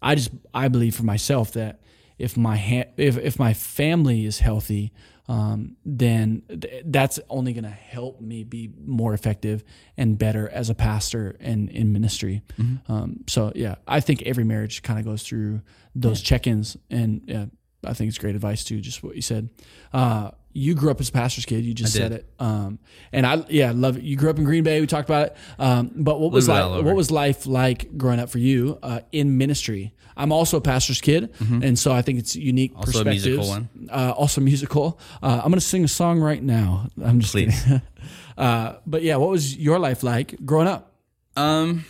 [0.00, 1.80] I just I believe for myself that
[2.18, 4.92] if my ha- if if my family is healthy,
[5.28, 9.64] um, then th- that's only going to help me be more effective
[9.96, 12.42] and better as a pastor and in ministry.
[12.88, 15.62] Um, so yeah, I think every marriage kind of goes through
[15.94, 17.46] those check-ins, and yeah,
[17.84, 18.80] I think it's great advice too.
[18.80, 19.48] Just what you said.
[19.92, 21.64] Uh, you grew up as a pastor's kid.
[21.64, 22.26] You just said it.
[22.38, 22.78] Um,
[23.12, 24.04] and I, yeah, I love it.
[24.04, 24.80] You grew up in Green Bay.
[24.80, 25.36] We talked about it.
[25.58, 29.36] Um, but what was like, what was life like growing up for you uh, in
[29.36, 29.92] ministry?
[30.16, 32.80] I'm also a pastor's kid, and so I think it's unique Mm-hmm.
[32.80, 33.90] Also a musical perspectives.
[33.90, 35.00] Uh, also musical.
[35.22, 36.88] Uh, I'm going to sing a song right now.
[37.04, 37.62] I'm just Please.
[37.64, 37.82] kidding.
[38.38, 40.92] uh, but yeah, what was your life like growing up?
[41.36, 41.84] Um,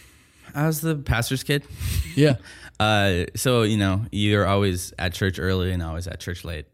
[0.54, 1.64] I was the pastor's kid.
[2.14, 2.36] Yeah,
[2.80, 6.66] Uh, so you know, you're always at church early and always at church late.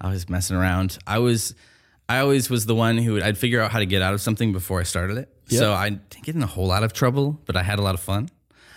[0.00, 0.98] I was messing around.
[1.06, 1.54] I was,
[2.08, 4.20] I always was the one who would, I'd figure out how to get out of
[4.20, 5.28] something before I started it.
[5.50, 7.94] So I didn't get in a whole lot of trouble, but I had a lot
[7.94, 8.28] of fun.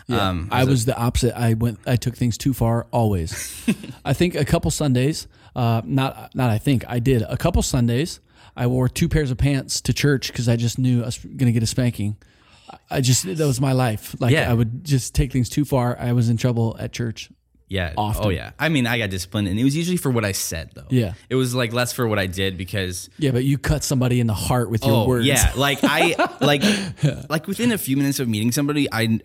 [0.10, 1.38] Um, I was the opposite.
[1.40, 1.80] I went.
[1.86, 2.88] I took things too far.
[2.92, 3.66] Always.
[4.06, 5.28] I think a couple Sundays.
[5.56, 6.50] Uh, not not.
[6.50, 8.20] I think I did a couple Sundays.
[8.56, 11.46] I wore two pairs of pants to church because I just knew I was going
[11.46, 12.18] to get a spanking.
[12.90, 14.16] I just that was my life.
[14.20, 14.50] Like Yeah.
[14.52, 15.98] I would just take things too far.
[15.98, 17.30] I was in trouble at church.
[17.72, 17.94] Yeah.
[17.98, 18.26] often.
[18.26, 18.52] Oh yeah.
[18.60, 20.88] I mean, I got disciplined, and it was usually for what I said though.
[20.90, 21.14] Yeah.
[21.30, 24.28] It was like less for what I did because Yeah, but you cut somebody in
[24.28, 25.26] the heart with your oh words.
[25.26, 26.64] yeah, like I like
[27.30, 29.20] like within a few minutes of meeting somebody, I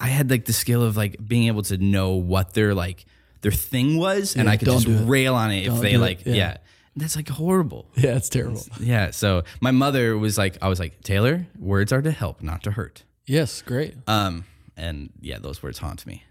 [0.00, 3.04] I had like the skill of like being able to know what their like
[3.42, 6.00] their thing was, and I could just rail on it if Don't they do it.
[6.00, 6.34] like Yeah.
[6.34, 6.56] yeah.
[6.98, 7.86] That's like horrible.
[7.94, 8.62] yeah, it's terrible.
[8.80, 9.10] Yeah.
[9.10, 12.70] So my mother was like, I was like, Taylor, words are to help, not to
[12.70, 13.04] hurt.
[13.26, 13.94] Yes, great.
[14.06, 14.44] Um,
[14.78, 16.24] and yeah, those words haunt me.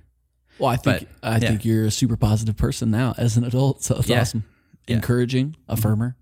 [0.60, 1.40] Well, I think But, I yeah.
[1.50, 3.84] think you're a super positive person now as an adult.
[3.84, 4.22] So it's Yeah.
[4.22, 4.44] awesome.
[4.88, 6.16] Encouraging, affirmer.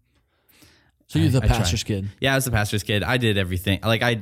[1.08, 2.08] So you're the I pastor's kid.
[2.20, 3.04] Yeah, I was the pastor's kid.
[3.04, 3.80] I did everything.
[3.84, 4.22] Like I,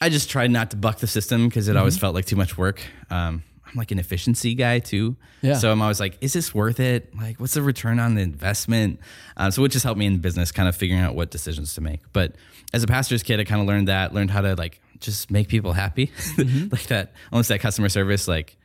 [0.00, 1.78] I just tried not to buck the system because it Mm-hmm.
[1.78, 2.80] always felt like too much work.
[3.10, 5.16] Um, I'm like an efficiency guy too.
[5.42, 5.54] Yeah.
[5.54, 7.14] So I'm always like, is this worth it?
[7.16, 9.00] Like, what's the return on the investment?
[9.36, 11.80] Uh, so which has helped me in business, kind of figuring out what decisions to
[11.80, 12.00] make.
[12.12, 12.36] But
[12.72, 15.48] as a pastor's kid, I kind of learned that, learned how to like just make
[15.48, 16.68] people happy, Mm-hmm.
[16.70, 17.12] like that.
[17.32, 18.56] Almost that customer service, like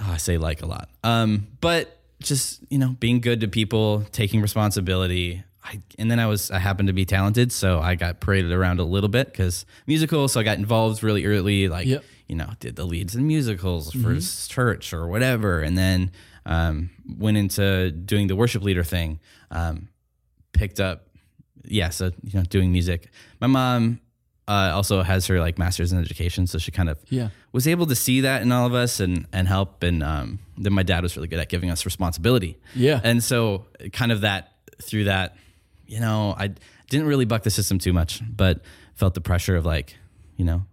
[0.00, 0.88] oh, I say like a lot.
[1.04, 6.26] Um, but just you know, being good to people, taking responsibility, I, and then I
[6.26, 9.66] was I happened to be talented, so I got paraded around a little bit because
[9.86, 10.28] musical.
[10.28, 12.04] So I got involved really early, like Yep.
[12.26, 16.10] you know, did the leads in musicals for church or whatever, and then
[16.46, 19.20] um, went into doing the worship leader thing.
[19.50, 19.88] Um,
[20.52, 21.06] picked up,
[21.64, 23.10] yeah, so you know, doing music.
[23.40, 24.00] My mom
[24.48, 27.28] uh, also has her like master's in education, so she kind of Yeah.
[27.52, 29.82] was able to see that in all of us and and help.
[29.82, 32.56] And um, then my dad was really good at giving us responsibility.
[32.74, 33.00] Yeah.
[33.04, 35.36] And so kind of that through that,
[35.86, 36.54] you know, I
[36.90, 38.62] didn't really buck the system too much, but
[38.94, 39.96] felt the pressure of like,
[40.36, 40.64] you know,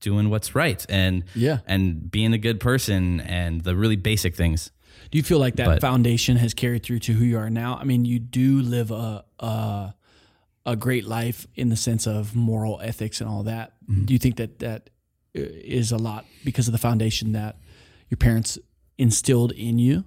[0.00, 1.58] doing what's right and Yeah.
[1.66, 4.70] and being a good person and the really basic things.
[5.10, 7.76] Do you feel like that But- foundation has carried through to who you are now?
[7.80, 9.94] I mean, you do live a a,
[10.66, 13.74] a great life in the sense of moral ethics and all that.
[13.88, 14.04] Mm-hmm.
[14.04, 14.90] Do you think that that
[15.36, 17.56] uh, a lot because of the foundation that
[18.08, 18.58] your parents
[18.98, 20.04] instilled in you?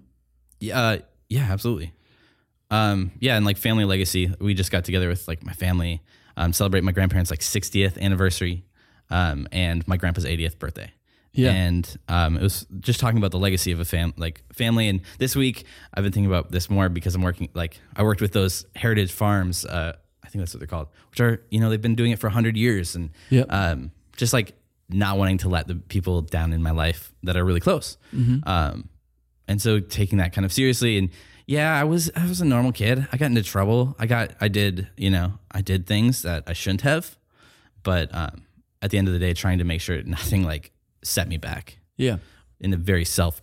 [0.60, 0.98] Yeah, uh,
[1.30, 1.94] yeah, absolutely.
[2.70, 6.02] Um, yeah, and like family legacy, we just got together with like my family,
[6.36, 8.66] um, celebrate my grandparents' like 60th anniversary,
[9.10, 10.92] um, and my grandpa's 80th birthday.
[11.34, 11.52] Yeah.
[11.52, 14.88] and um, it was just talking about the legacy of a fam, like family.
[14.88, 18.22] And this week, I've been thinking about this more because I'm working, like I worked
[18.22, 19.64] with those heritage farms.
[19.64, 19.94] Uh,
[20.28, 22.28] I think that's what they're called, which are you know they've been doing it for
[22.28, 23.48] 100 years, and Yep.
[23.50, 24.54] um, just like
[24.90, 27.98] not wanting to let the people down in my life that are really close.
[28.46, 28.90] Um,
[29.48, 31.10] and so taking that kind of seriously and
[31.46, 34.50] yeah i was i was a normal kid i got into trouble i got i
[34.50, 37.16] did you know i did things that i shouldn't have
[37.84, 38.42] but um,
[38.82, 41.78] at the end of the day trying to make sure nothing like set me back
[41.96, 42.18] Yeah.
[42.60, 43.42] in a very self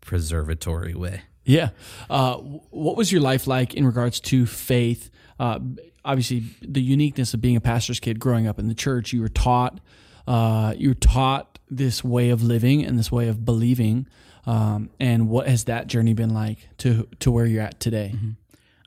[0.00, 1.70] preservatory way Yeah.
[2.08, 2.36] Uh,
[2.70, 5.10] what was your life like in regards to faith?
[5.40, 5.58] Uh,
[6.04, 9.28] obviously, the uniqueness of being a pastor's kid growing up in the church, you were
[9.28, 9.80] taught,
[10.28, 14.06] uh, you were taught this way of living and this way of believing.
[14.46, 18.14] Um, and what has that journey been like to to where you're at today?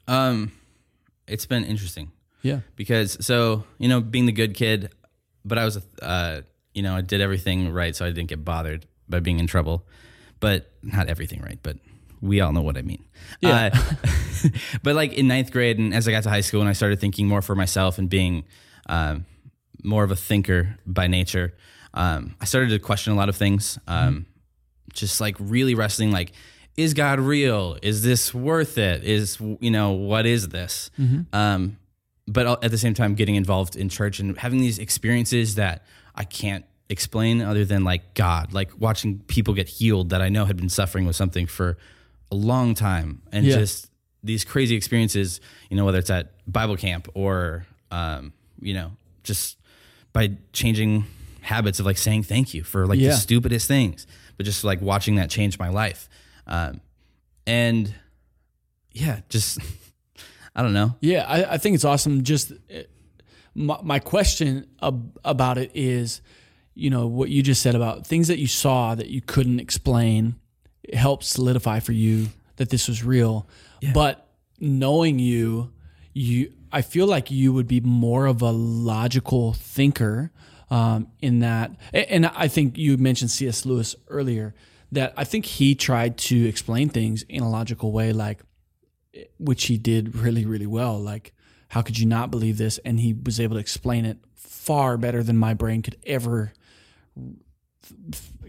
[0.07, 0.51] um,
[1.27, 2.11] it's been interesting
[2.41, 2.59] Yeah.
[2.75, 4.91] because so you know being the good kid
[5.45, 6.41] but i was a uh,
[6.73, 9.87] you know i did everything right so i didn't get bothered by being in trouble
[10.41, 11.77] but not everything right but
[12.23, 13.03] we all know what i mean.
[13.41, 13.69] Yeah.
[13.73, 14.49] uh,
[14.83, 16.99] but like in ninth grade and as i got to high school and i started
[16.99, 18.45] thinking more for myself and being
[18.87, 19.25] um,
[19.83, 21.53] more of a thinker by nature
[21.93, 24.25] um, i started to question a lot of things um,
[24.93, 26.31] just like really wrestling like
[26.75, 27.77] is god real?
[27.83, 29.03] Is this worth it?
[29.03, 30.89] Is you know what is this?
[31.31, 31.77] Um
[32.27, 35.83] but at the same time getting involved in church and having these experiences that
[36.15, 40.45] i can't explain other than like god like watching people get healed that i know
[40.45, 41.77] had been suffering with something for
[42.33, 43.57] a long time and Yeah.
[43.59, 43.89] just
[44.23, 48.89] these crazy experiences you know whether it's at bible camp or um you know
[49.23, 49.57] just
[50.13, 51.05] by changing
[51.41, 53.09] habits of like saying thank you for like Yeah.
[53.09, 54.05] the stupidest things,
[54.37, 56.07] but just like watching that change my life.
[56.47, 56.79] Um,
[57.45, 57.93] and
[58.93, 59.59] yeah, just
[60.55, 60.95] I don't know.
[61.01, 62.23] Yeah, I, I think it's awesome.
[62.23, 62.83] Just uh,
[63.55, 66.21] my, my question ab- about it is,
[66.75, 70.35] you know, what you just said about things that you saw that you couldn't explain
[70.83, 73.47] it helped solidify for you that this was real.
[73.93, 74.27] But
[74.59, 75.71] knowing you,
[76.13, 80.31] you, I feel like you would be more of a logical thinker.
[80.69, 83.65] Um, in that, and I think you mentioned C.S.
[83.65, 84.55] Lewis earlier.
[84.91, 88.41] That I think he tried to explain things in a logical way, like
[89.39, 90.99] which he did really, really well.
[90.99, 91.33] Like,
[91.69, 92.79] how could you not believe this?
[92.79, 96.53] And he was able to explain it far better than my brain could ever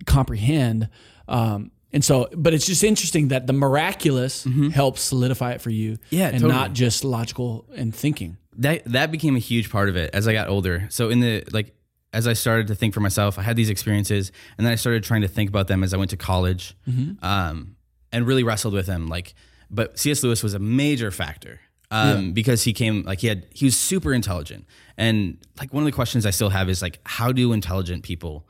[0.06, 0.88] comprehend.
[1.28, 5.92] Um, and so, but it's just interesting that the miraculous helps solidify it for you,
[5.92, 6.14] Mm-hmm.
[6.16, 6.52] Yeah, and totally.
[6.52, 8.36] not just logical and thinking.
[8.58, 10.86] that that became a huge part of it as I got older.
[10.90, 11.74] So in the like
[12.12, 15.02] as I started to think for myself, I had these experiences, and then I started
[15.04, 16.76] trying to think about them as I went to college,
[17.22, 17.76] um,
[18.12, 19.08] and really wrestled with them.
[19.08, 19.34] Like,
[19.70, 20.22] but C.S.
[20.22, 24.12] Lewis was a major factor um, because he came like he had he was super
[24.14, 24.64] intelligent,
[24.96, 28.46] and like one of the questions I still have is like, how do intelligent people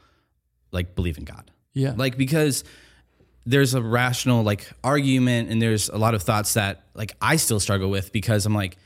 [0.72, 1.50] like believe in God?
[1.76, 1.94] Yeah.
[1.96, 2.62] like because
[3.46, 7.60] there's a rational like argument and there's a lot of thoughts that like I still
[7.60, 8.76] struggle with because I'm like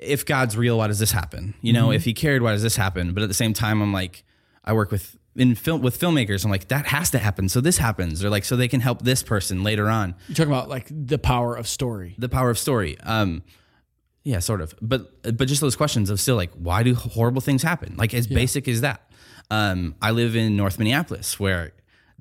[0.00, 1.54] if God's real why does this happen?
[1.60, 3.14] You know if he cared why does this happen?
[3.14, 4.24] But at the same time I'm like
[4.64, 6.44] I work with in film with filmmakers.
[6.44, 7.48] I'm like that has to happen.
[7.48, 8.22] So this happens.
[8.22, 10.14] Or like so they can help this person later on.
[10.28, 12.14] You're talking about like the power of story.
[12.18, 12.98] the power of story.
[13.00, 13.42] Um
[14.22, 14.74] yeah sort of.
[14.82, 17.94] But but just those questions of still like why do horrible things happen?
[17.96, 19.10] Like as basic as that.
[19.50, 21.72] Um i live in north minneapolis where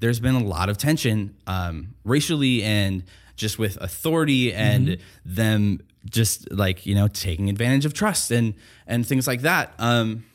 [0.01, 3.03] there's been a lot of tension um racially and
[3.37, 5.79] just with authority and them
[6.09, 8.53] just like you know taking advantage of trust and
[8.87, 10.25] and things like that um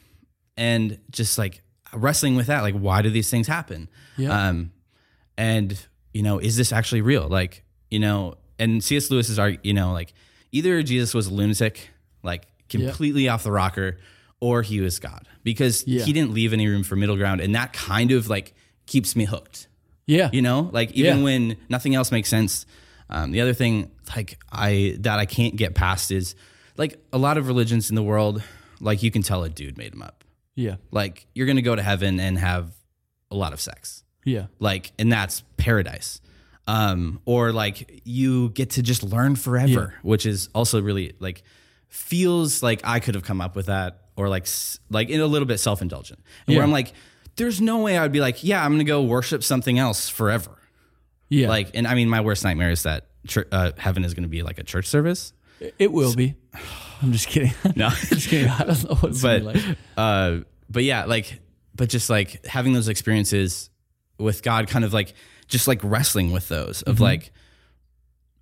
[0.57, 1.62] and just like
[1.93, 4.49] wrestling with that like why do these things happen Yeah.
[4.49, 4.73] um
[5.37, 5.79] and
[6.14, 9.75] you know is this actually real like you know and cs lewis is our you
[9.75, 10.14] know like
[10.53, 11.91] either Jesus was a lunatic,
[12.23, 13.99] like completely off the rocker,
[14.41, 16.05] or he was God because Yeah.
[16.05, 17.43] he didn't leave any room for middle ground.
[17.43, 18.55] And that kind of like
[18.87, 19.68] keeps me hooked,
[20.07, 20.30] Yeah.
[20.32, 21.24] you know, like even Yeah.
[21.24, 22.66] when nothing else makes sense.
[23.11, 26.34] Um, the other thing like I, that I can't get past is
[26.76, 28.43] like a lot of religions in the world,
[28.80, 30.24] like you can tell a dude made them up.
[30.55, 30.76] Yeah.
[30.91, 32.72] Like you're going to go to heaven and have
[33.30, 34.47] a lot of sex Yeah.
[34.61, 36.20] like and that's paradise
[36.68, 41.43] um or like you get to just learn forever which is also really like
[41.89, 44.47] feels like i could have come up with that or like
[44.91, 46.59] like in a little bit self-indulgent and Yeah.
[46.59, 46.93] where i'm like
[47.37, 50.57] there's no way i would be like yeah i'm gonna go worship something else forever
[51.28, 51.49] Yeah.
[51.49, 53.07] like and i mean my worst nightmare is that
[53.53, 55.32] uh, heaven is gonna be like a church service
[55.78, 56.34] it will be.
[57.03, 57.51] I'm just kidding.
[57.76, 58.51] no just kidding.
[58.51, 59.62] I don't know what it's but like.
[59.97, 61.41] uh but yeah like
[61.74, 63.70] but just like having those experiences
[64.18, 65.14] with god kind of like
[65.49, 67.32] just like wrestling with those of like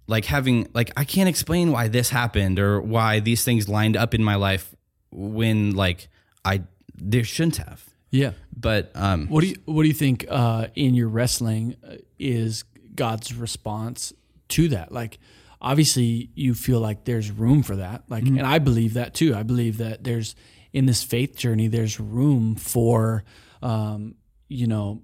[0.09, 4.13] like having like i can't explain why this happened or why these things lined up
[4.13, 4.75] in my life
[5.13, 6.09] when like
[6.45, 6.63] i
[6.97, 8.33] there shouldn't have Yeah.
[8.57, 12.65] but um What do you What do you think uh, in your wrestling uh, is
[12.95, 14.13] God's response
[14.51, 14.93] to that?
[14.93, 15.19] Like,
[15.61, 18.05] obviously, you feel like there's room for that.
[18.09, 19.35] Like, and I believe that too.
[19.35, 20.37] I believe that there's
[20.73, 23.25] in this faith journey, there's room for,
[23.63, 24.15] um,
[24.49, 25.03] you know.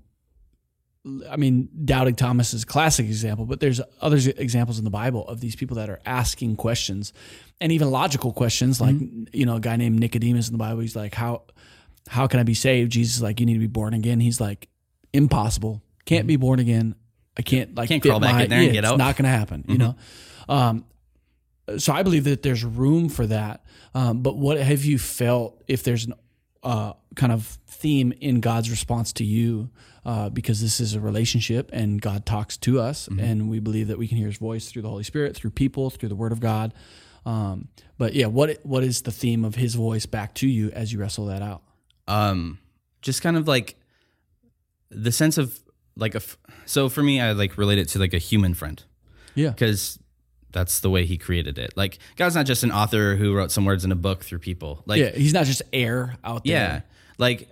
[1.31, 5.27] I mean, doubting Thomas is a classic example, but there's other examples in the Bible
[5.27, 7.15] of these people that are asking questions,
[7.59, 8.81] and even logical questions.
[8.83, 8.97] Like,
[9.33, 10.81] you know, a guy named Nicodemus in the Bible.
[10.81, 11.45] He's like, "How,
[12.09, 12.93] how can I be saved?
[12.93, 14.21] Jesus is like, you need to be born again.
[14.21, 14.69] He's like,
[15.13, 15.83] impossible.
[16.05, 16.95] Can't be born again.
[17.39, 19.25] I can't like Can't crawl back my- in there and yeah, get it's not going
[19.31, 19.65] to happen.
[19.69, 19.97] You know.
[20.49, 20.85] Um,
[21.79, 23.65] so I believe that there's room for that.
[23.95, 26.15] Um, but what have you felt if there's an
[26.63, 29.71] uh, kind of theme in God's response to you?
[30.05, 33.99] Uh, because this is a relationship and God talks to us, and we believe that
[33.99, 36.41] we can hear His voice through the Holy Spirit, through people, through the Word of
[36.41, 36.73] God.
[37.27, 40.91] Um, but yeah, what what is the theme of His voice back to you as
[40.91, 41.63] you wrestle that out?
[42.11, 42.59] Um
[43.03, 43.77] just kind of like
[44.91, 45.59] the sense of
[45.97, 46.37] like a f-
[46.67, 48.85] so for me i like relate it to like a human friend
[49.35, 49.99] Yeah, because
[50.53, 51.71] that's the way he created it.
[51.77, 54.83] Like God's not just an author who wrote some words in a book through people.
[54.85, 56.53] Like yeah, He's not just air out there.
[56.55, 56.81] yeah,
[57.19, 57.49] like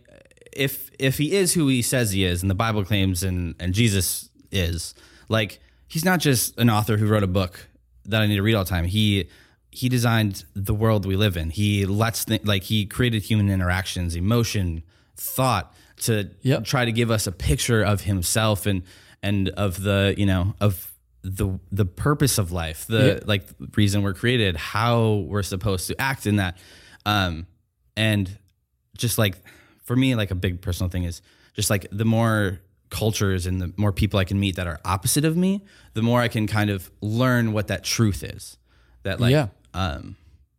[0.53, 3.73] if if he is who he says he is, and the Bible claims, and and
[3.73, 4.95] Jesus is,
[5.29, 7.69] like he's not just an author who wrote a book
[8.07, 8.87] that I need to read all the time.
[8.87, 9.29] He
[9.71, 11.51] he designed the world we live in.
[11.51, 14.83] He lets th- like he created human interactions, emotion,
[15.17, 16.65] thought to Yep.
[16.65, 18.83] try to give us a picture of himself and
[19.23, 20.93] and of the you know of
[21.23, 23.19] the the purpose of life, the Yeah.
[23.27, 23.47] like
[23.77, 26.57] reason we're created, how we're supposed to act in that,
[27.05, 27.47] um,
[27.97, 28.39] and
[28.97, 29.37] just like
[29.85, 31.21] for me, like a big personal thing is
[31.55, 32.61] just like the more
[32.91, 35.65] cultures and the more people I can meet that are opposite of me,
[35.95, 38.57] the more I can kind of learn what that truth is.
[39.03, 39.49] That like, Yeah.
[39.79, 40.17] Um,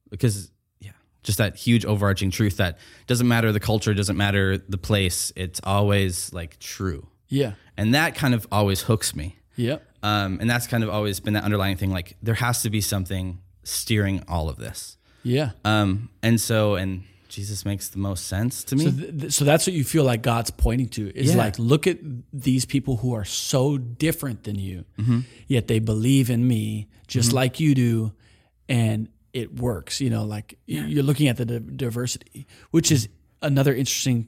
[0.10, 0.92] because yeah,
[1.24, 5.60] just that huge overarching truth that doesn't matter the culture, doesn't matter the place, it's
[5.64, 9.36] always like true, yeah, and that kind of always hooks me.
[9.56, 11.92] Yeah, Um, and that's kind of always been that underlying thing.
[11.92, 14.98] Like there has to be something steering all of this.
[15.24, 15.52] yeah.
[15.66, 18.86] Um, and so, and Jesus makes the most sense to me.
[18.86, 21.44] So, th- so that's what you feel like God's pointing to is Yeah.
[21.44, 21.98] like, look at
[22.32, 25.20] these people who are so different than you, Mm-hmm.
[25.48, 28.14] yet they believe in me just like you do,
[28.70, 30.00] and it works.
[30.00, 33.10] You know, like y- you're looking at the diversity, which is
[33.42, 34.28] another interesting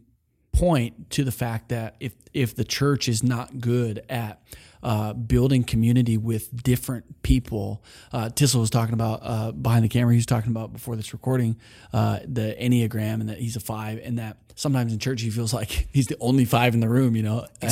[0.51, 4.41] point to the fact that if if the church is not good at
[4.83, 10.13] uh, building community with different people, uh, Tyssul was talking about uh, behind the camera.
[10.13, 11.57] He was talking about before this recording
[11.93, 15.53] uh, the enneagram and that he's a five, and that sometimes in church he feels
[15.53, 17.15] like he's the only five in the room.
[17.15, 17.71] You know, And-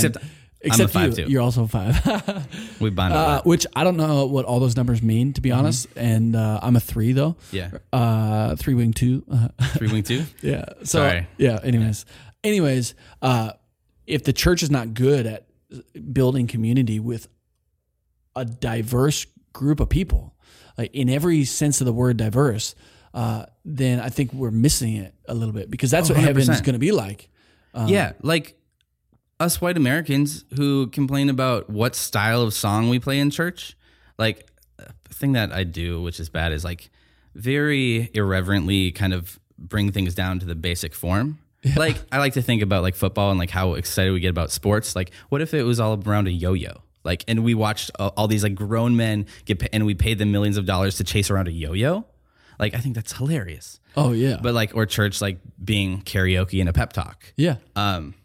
[0.61, 1.31] Except I'm a five, you, too.
[1.31, 2.47] you're also a five.
[2.81, 5.87] we bond Uh, which I don't know what all those numbers mean, to be honest.
[5.95, 7.37] And uh, I'm a three though.
[7.51, 7.71] Yeah.
[7.93, 9.23] Uh, three wing two.
[9.77, 10.23] Three wing two.
[10.41, 10.65] yeah.
[10.79, 11.27] So Sorry.
[11.37, 11.59] yeah.
[11.63, 12.05] Anyways,
[12.43, 13.53] anyways, uh,
[14.05, 15.45] if the church is not good at
[16.11, 17.27] building community with
[18.35, 20.35] a diverse group of people,
[20.77, 22.75] like in every sense of the word diverse,
[23.13, 26.49] uh, then I think we're missing it a little bit because that's what heaven is
[26.49, 26.63] 100%.
[26.65, 27.29] going to be like.
[27.87, 28.58] yeah, like
[29.39, 33.75] us white Americans who complain about what style of song we play in church.
[34.17, 36.89] Like a thing that I do, which is bad, is like
[37.35, 41.39] very irreverently kind of bring things down to the basic form.
[41.75, 44.51] Like I like to think about like football and like how excited we get about
[44.51, 44.95] sports.
[44.95, 46.81] Like what if it was all around a yo-yo?
[47.03, 50.31] Like and we watched all, these like grown men get pa- and we paid them
[50.31, 52.05] millions of dollars to chase around a yo-yo.
[52.59, 53.79] Like I think that's hilarious.
[53.95, 54.37] Oh yeah.
[54.41, 57.33] But like or church like being karaoke and a pep talk.
[57.37, 57.55] yeah.
[57.75, 58.15] Um,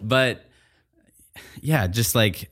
[0.00, 0.44] but
[1.60, 2.50] yeah, just like,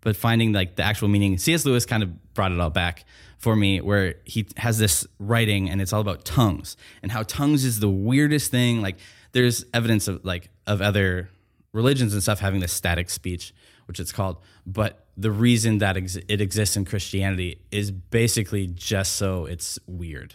[0.00, 1.38] but finding like the actual meaning.
[1.38, 1.64] C.S.
[1.64, 3.04] Lewis kind of brought it all back
[3.38, 7.64] for me where he has this writing and it's all about tongues and how tongues
[7.64, 8.80] is the weirdest thing.
[8.82, 8.96] Like
[9.32, 11.30] there's evidence of like of other
[11.72, 13.54] religions and stuff having this ecstatic speech,
[13.86, 14.38] which it's called.
[14.66, 20.34] But the reason that it exists in Christianity is basically just so it's weird.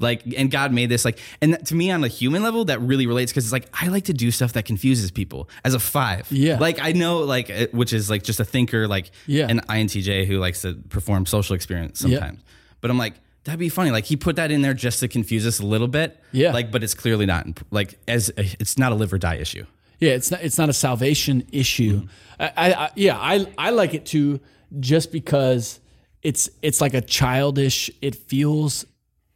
[0.00, 2.80] Like, and God made this like, and that, to me on a human level, that
[2.80, 5.78] really relates because it's like I like to do stuff that confuses people as a
[5.80, 6.30] five.
[6.30, 6.58] Yeah.
[6.58, 9.46] Like I know, like, which is like just a thinker, like Yeah.
[9.48, 12.18] an INTJ who likes to perform social experience Yeah.
[12.18, 12.40] sometimes.
[12.80, 13.90] But I'm like, that'd be funny.
[13.90, 16.22] Like he put that in there just to confuse us a little bit.
[16.32, 16.52] Yeah.
[16.52, 19.64] Like, but it's clearly not like as a, it's not a live or die issue.
[20.00, 22.02] Yeah, it's not it's not a salvation issue.
[22.02, 22.42] Mm-hmm.
[22.42, 24.38] I, I, I yeah, I I like it too,
[24.78, 25.80] just because
[26.22, 27.90] it's it's like a childish.
[28.00, 28.86] It feels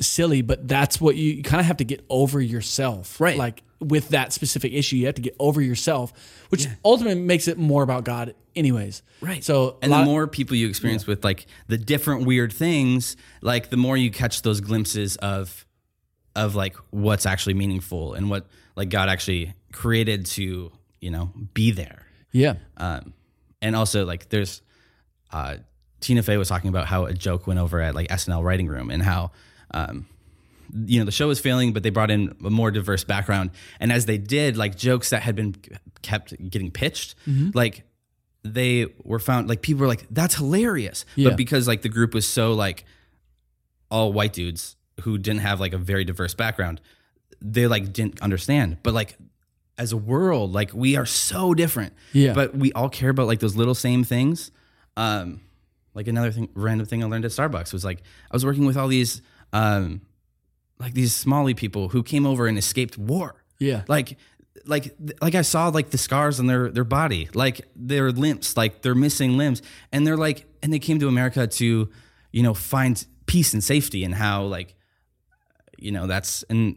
[0.00, 3.36] silly, but that's what you, you kind of have to get over yourself, Right.
[3.36, 6.12] Like with that specific issue, you have to get over yourself,
[6.50, 9.02] which ultimately makes it more about God, anyways.
[9.20, 9.42] Right.
[9.42, 13.70] So and the of- more people you experience with like the different weird things, like
[13.70, 15.66] the more you catch those glimpses of
[16.36, 21.72] of like what's actually meaningful and what like God actually created to, you know, be
[21.72, 22.06] there.
[22.30, 23.12] yeah, Um
[23.60, 24.62] and also like there's
[25.32, 25.56] uh
[26.00, 28.90] Tina Fey was talking about how a joke went over at like SNL writing room
[28.90, 29.32] and how
[29.74, 30.06] um
[30.86, 33.50] you know the show was failing but they brought in a more diverse background
[33.80, 35.54] and as they did like jokes that had been
[36.02, 37.50] kept getting pitched Mm-hmm.
[37.54, 37.84] like
[38.44, 41.28] they were found like people were like that's hilarious Yeah.
[41.28, 42.84] but because like the group was so like
[43.90, 46.80] all white dudes who didn't have like a very diverse background
[47.40, 49.16] they like didn't understand but like
[49.78, 52.32] as a world like we are so different Yeah.
[52.34, 54.50] but we all care about like those little same things
[54.96, 55.40] um
[55.94, 57.98] like another thing random thing i learned at starbucks was like
[58.30, 59.22] i was working with all these
[59.52, 60.00] um
[60.78, 63.44] like these somali people who came over and escaped war.
[63.58, 64.18] Yeah, like
[64.66, 68.82] like like I saw like the scars on their their body, like their limbs, like
[68.82, 71.88] they're missing limbs, and they're like, and they came to America to,
[72.32, 74.74] you know, find peace and safety, and how like,
[75.78, 76.76] you know, that's and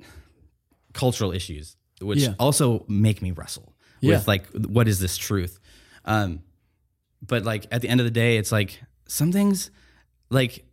[0.94, 2.36] cultural issues, which Yeah.
[2.40, 4.16] also make me wrestle Yeah.
[4.18, 5.60] with like what is this truth,
[6.06, 6.42] um,
[7.26, 9.72] but like at the end of the day, it's like some things,
[10.30, 10.66] like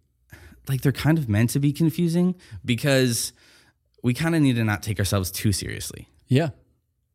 [0.69, 2.35] like they're kind of meant to be confusing
[2.65, 3.33] because
[4.03, 6.09] we kind of need to not take ourselves too seriously.
[6.29, 6.51] Yeah,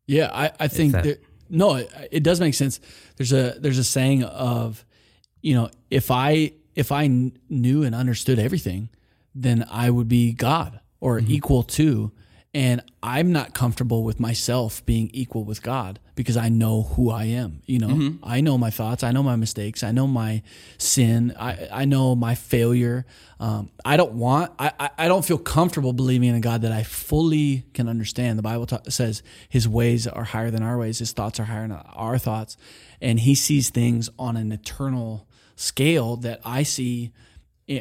[0.06, 0.30] yeah.
[0.32, 2.80] I, I think that- that, no, it, it does make sense.
[3.16, 4.84] There's a there's a saying of,
[5.40, 7.06] you know, if I if I
[7.48, 8.90] knew and understood everything,
[9.34, 11.32] then I would be God or mm-hmm.
[11.32, 12.12] equal to.
[12.58, 17.24] And I'm not comfortable with myself being equal with God because I know who I
[17.26, 17.62] am.
[17.66, 20.42] You know, I know my thoughts, I know my mistakes, I know my
[20.76, 23.06] sin, I, I know my failure.
[23.38, 26.82] Um, I don't want, I, I- don't feel comfortable believing in a God that I
[26.82, 28.36] fully can understand.
[28.38, 31.68] The Bible ta- says his ways are higher than our ways, his thoughts are higher
[31.68, 32.56] than our thoughts.
[33.00, 37.12] And he sees things on an eternal scale that I see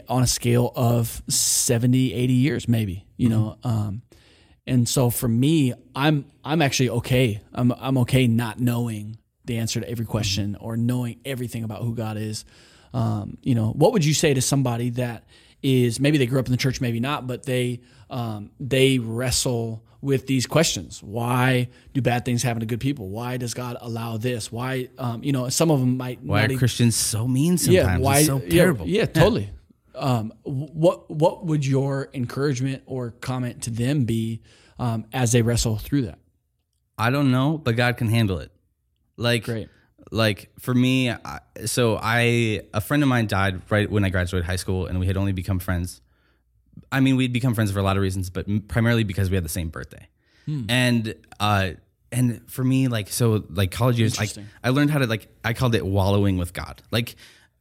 [0.07, 3.57] on a scale of 70, 80 years, maybe, you know.
[3.63, 4.03] Um,
[4.67, 7.41] and so for me, I'm I'm actually okay.
[7.53, 11.95] I'm I'm okay not knowing the answer to every question or knowing everything about who
[11.95, 12.45] God is.
[12.93, 15.23] Um, you know, what would you say to somebody that
[15.63, 19.83] is maybe they grew up in the church, maybe not, but they um, they wrestle
[20.01, 21.01] with these questions.
[21.01, 23.09] Why do bad things happen to good people?
[23.09, 24.51] Why does God allow this?
[24.51, 27.99] Why, um, you know, some of them might Why are e- Christians so mean sometimes?
[27.99, 28.17] Yeah, why?
[28.19, 28.87] it's so yeah, terrible.
[28.87, 29.49] Yeah, totally.
[29.97, 34.41] Um, what what would your encouragement or comment to them be
[34.79, 36.19] um, as they wrestle through that?
[36.97, 38.51] I don't know, but God can handle it.
[39.17, 39.69] Like, Great.
[40.11, 44.45] like for me, I, so I a friend of mine died right when I graduated
[44.45, 46.01] high school, and we had only become friends.
[46.91, 49.43] I mean, we'd become friends for a lot of reasons, but primarily because we had
[49.45, 50.07] the same birthday.
[50.69, 51.71] And uh,
[52.11, 54.31] and for me, like so, like college years, like
[54.63, 57.15] I learned how to like I called it wallowing with God, like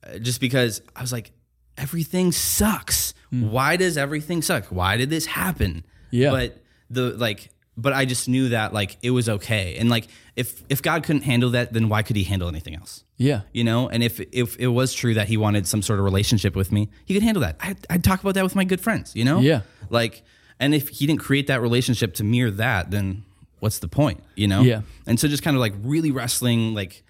[0.05, 1.33] uh, just because I was like
[1.77, 3.15] everything sucks.
[3.31, 3.51] Hmm.
[3.51, 4.67] Why does everything suck?
[4.67, 5.85] Why did this happen?
[6.11, 6.31] Yeah.
[6.31, 10.07] but the like but i just knew that like it was okay and like
[10.37, 13.41] if if god couldn't handle that then why could he handle anything else Yeah.
[13.53, 16.55] you know and if if it was true that he wanted some sort of relationship
[16.55, 19.15] with me he could handle that i'd, I'd talk about that with my good friends
[19.17, 19.63] you know Yeah.
[19.91, 20.23] like
[20.61, 23.25] and if he didn't create that relationship to mirror that then
[23.59, 24.83] what's the point you know Yeah.
[25.07, 27.03] and so just kind of like really wrestling like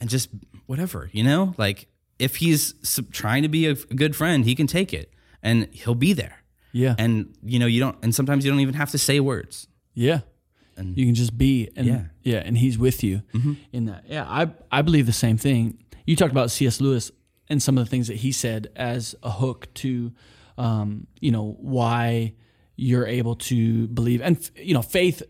[0.00, 0.30] and just
[0.66, 1.86] whatever you know like
[2.18, 2.74] if he's
[3.12, 5.12] trying to be a, good friend he can take it
[5.42, 6.42] and he'll be there
[6.72, 6.94] Yeah.
[6.98, 10.20] and you know you don't and sometimes you don't even have to say words Yeah.
[10.78, 12.02] you can just be and Yeah.
[12.22, 13.22] yeah, and he's with you
[13.72, 14.04] in that.
[14.08, 15.78] Yeah, I I believe the same thing.
[16.06, 16.80] You talked about C.S.
[16.80, 17.10] Lewis
[17.48, 20.12] and some of the things that he said as a hook to
[20.58, 22.34] um, you know, why
[22.76, 25.22] you're able to believe and you know, faith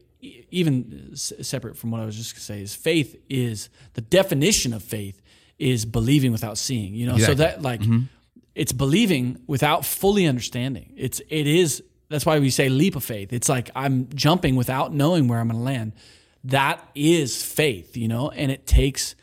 [0.51, 4.73] even separate from what I was just going to say is faith is the definition
[4.73, 5.21] of faith
[5.59, 7.17] is believing without seeing, you know.
[7.27, 7.81] So that like
[8.55, 10.93] it's believing without fully understanding.
[10.97, 13.33] It's it is that's why we say leap of faith.
[13.33, 15.93] It's like I'm jumping without knowing where I'm going to land.
[16.45, 19.15] That is faith, you know, and it takes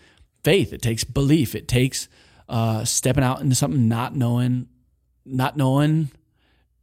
[0.43, 0.73] faith.
[0.73, 1.53] It takes belief.
[1.53, 2.07] It takes
[2.49, 4.67] uh, stepping out into something not knowing,
[5.25, 6.09] not knowing,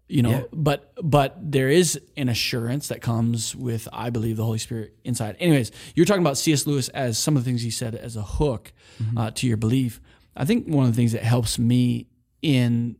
[0.08, 0.30] you know.
[0.30, 0.42] Yeah.
[0.52, 5.36] But but there is an assurance that comes with I believe the Holy Spirit inside.
[5.38, 6.66] Anyways, you're talking about C.S.
[6.66, 8.72] Lewis as some of the things he said as a hook
[9.16, 10.00] uh, to your belief.
[10.36, 12.06] I think one of the things that helps me
[12.42, 12.96] in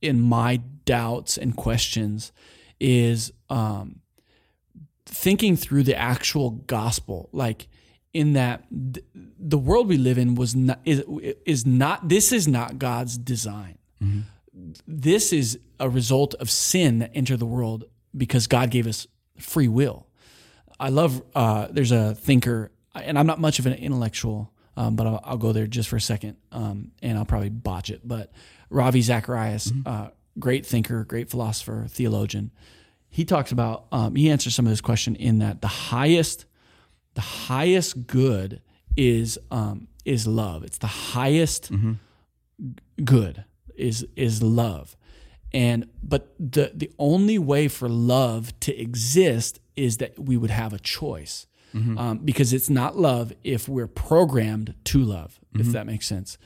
[0.00, 2.32] in my doubts and questions
[2.78, 4.00] is um,
[5.06, 7.68] thinking through the actual gospel like
[8.12, 11.02] in that th- the world we live in was not is,
[11.46, 13.78] is not this is not god's design
[14.86, 17.84] this is a result of sin that entered the world
[18.16, 19.06] because god gave us
[19.38, 20.06] free will.
[20.78, 25.06] I love uh, there's a thinker and i'm not much of an intellectual um, but
[25.06, 28.32] I'll, I'll go there just for a second um, and i'll probably botch it but
[28.70, 32.50] ravi zacharias uh, great thinker great philosopher theologian.
[33.08, 36.46] He talks about um, he answers some of this question in that the highest
[37.14, 38.60] the highest good
[38.96, 40.64] is um, is love.
[40.64, 41.70] It's the highest
[43.04, 43.44] good
[43.76, 44.96] is is love.
[45.52, 50.72] And but the the only way for love to exist is that we would have
[50.72, 51.46] a choice
[51.98, 56.38] um, because it's not love if we're programmed to love if that makes sense.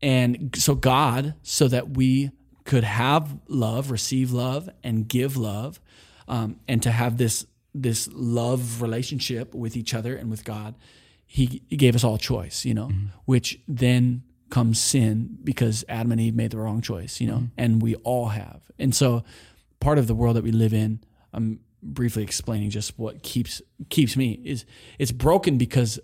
[0.00, 2.30] And so God, so that we
[2.64, 5.80] could have love, receive love, and give love,
[6.28, 10.74] um, and to have this this love relationship with each other and with God,
[11.26, 12.90] He, he gave us all choice, you know,
[13.24, 14.22] which then
[14.54, 17.58] comes sin because Adam and Eve made the wrong choice, you know, mm-hmm.
[17.58, 18.60] and we all have.
[18.78, 19.24] And so,
[19.80, 21.00] part of the world that we live in,
[21.32, 24.64] I'm briefly explaining just what keeps keeps me is
[24.96, 25.98] it's broken because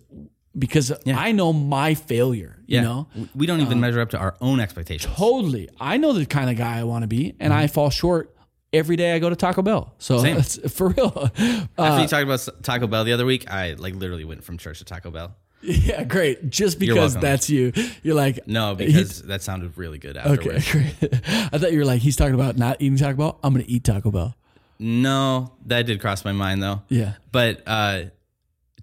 [0.58, 2.82] because I know my failure, you Yeah.
[2.82, 3.06] know.
[3.36, 5.14] We don't even um, measure up to our own expectations.
[5.14, 5.68] Totally.
[5.78, 7.72] I know the kind of guy I want to be, and I mm-hmm.
[7.72, 8.36] fall short
[8.72, 9.94] every day I go to Taco Bell.
[9.98, 10.18] So
[10.68, 11.30] for real.
[11.38, 14.58] After you uh, talked about Taco Bell the other week, I like literally went from
[14.58, 15.36] church to Taco Bell.
[15.62, 16.48] Yeah, great.
[16.50, 20.68] Just because that's you, you're like No, because that sounded really good afterwards.
[20.68, 21.20] okay, great.
[21.52, 23.38] I thought you were like he's talking about not eating Taco Bell.
[23.42, 24.34] I'm gonna eat Taco Bell.
[24.78, 26.82] No, that did cross my mind though.
[26.88, 27.14] Yeah.
[27.32, 28.04] But uh,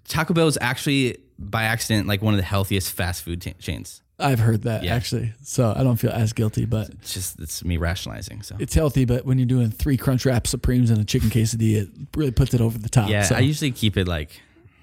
[0.06, 4.02] Taco Bell is actually by accident like one of the healthiest fast food cha- chains.
[4.20, 4.94] I've heard that Yeah.
[4.96, 6.64] actually, so I don't feel as guilty.
[6.64, 8.42] But It's just it's me rationalizing.
[8.42, 9.04] So it's healthy.
[9.04, 12.60] But when you're doing three Crunchwrap Supremes and a chicken quesadilla, it really puts it
[12.60, 13.08] over the top.
[13.10, 14.40] yeah, So, I usually keep it like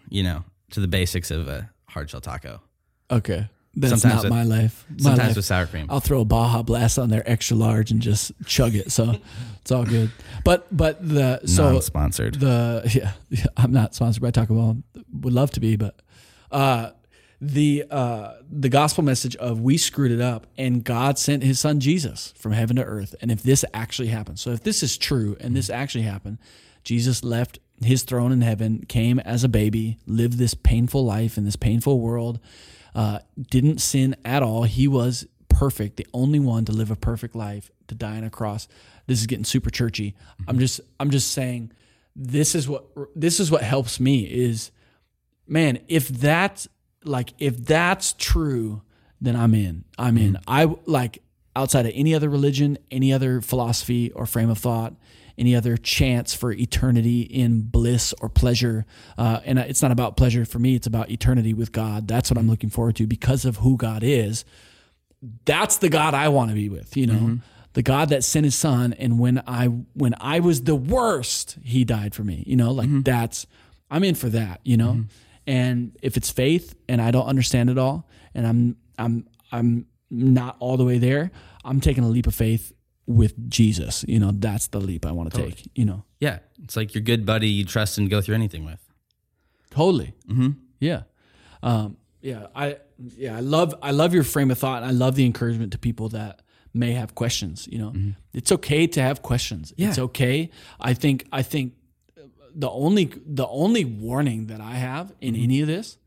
[0.09, 2.61] you know to the basics of a hard shell taco.
[3.09, 3.49] okay.
[3.77, 4.85] That's Sometimes not with- my life.
[4.89, 5.35] My Sometimes life.
[5.35, 5.87] with sour cream.
[5.89, 8.89] I'll throw a Baja Blast on there extra large and just chug it.
[8.89, 9.15] So
[9.61, 10.11] it's all good.
[10.45, 12.35] But but the so sponsored.
[12.35, 14.77] the yeah, yeah, I'm not sponsored by Taco Bell.
[15.11, 16.01] Would love to be, but
[16.53, 16.91] uh,
[17.41, 21.81] the uh, the gospel message of we screwed it up and God sent His Son
[21.81, 23.13] Jesus from heaven to earth.
[23.19, 26.37] And if this actually happened, so if this is true and this actually happened,
[26.85, 31.43] Jesus left His throne in heaven, came as a baby, lived this painful life in
[31.43, 32.39] this painful world,
[32.93, 33.19] uh,
[33.51, 34.63] didn't sin at all.
[34.63, 38.29] He was perfect, the only one to live a perfect life, to die on a
[38.29, 38.67] cross.
[39.07, 40.15] This is getting super churchy.
[40.47, 41.71] I'm just I'm just saying
[42.15, 44.71] this is what this is what helps me is
[45.47, 46.67] man, if that's
[47.03, 48.81] like if that's true,
[49.21, 49.85] then I'm in.
[49.97, 50.37] I'm in.
[50.47, 51.21] I like
[51.55, 54.93] outside of any other religion, any other philosophy or frame of thought,
[55.37, 58.85] any other chance for eternity in bliss or pleasure.
[59.17, 62.07] Uh, and it's not about pleasure for me; it's about eternity with God.
[62.07, 64.45] That's what I'm looking forward to because of who God is.
[65.45, 66.95] That's the God I want to be with.
[66.95, 67.13] You know.
[67.13, 67.35] Mm-hmm.
[67.73, 71.83] The God that sent His Son, and when I when I was the worst, He
[71.83, 72.41] died for me.
[72.47, 73.01] You know, like mm-hmm.
[73.01, 73.47] that's
[73.91, 74.61] I'm in for that.
[74.63, 75.03] You know, mm-hmm.
[75.45, 80.55] and if it's faith and I don't understand it all, and I'm I'm I'm not
[80.59, 81.31] all the way there,
[81.65, 82.71] I'm taking a leap of faith
[83.07, 84.03] with Jesus.
[84.07, 85.69] You know, that's the leap I want to take.
[85.75, 88.79] You know, yeah, it's like your good buddy you trust and go through anything with.
[89.71, 90.13] totally.
[90.29, 90.49] Mm-hmm.
[90.79, 91.03] Yeah,
[91.63, 92.47] um, yeah.
[92.55, 92.77] I
[93.17, 94.83] yeah I love I love your frame of thought.
[94.83, 96.41] And I love the encouragement to people that
[96.73, 97.67] may have questions.
[97.71, 97.93] You know,
[98.33, 99.73] it's okay to have questions.
[99.77, 99.89] Yeah.
[99.89, 100.49] It's okay.
[100.79, 101.73] I think I think
[102.53, 105.97] the only the only warning that I have in any of this,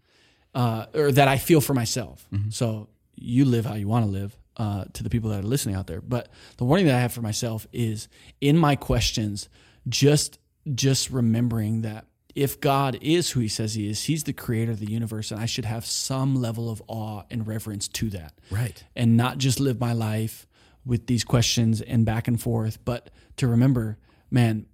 [0.54, 2.26] uh, or that I feel for myself.
[2.50, 4.37] So you live how you want to live.
[4.58, 7.12] Uh, to the people that are listening out there, but the warning that I have
[7.12, 8.08] for myself is
[8.40, 9.48] in my questions,
[9.88, 10.40] just
[10.74, 14.80] just remembering that if God is who He says He is, He's the Creator of
[14.80, 18.82] the universe, and I should have some level of awe and reverence to that Right.
[18.96, 20.46] and not just live my life
[20.84, 23.96] with these questions and back and forth, but to remember,
[24.30, 24.66] man,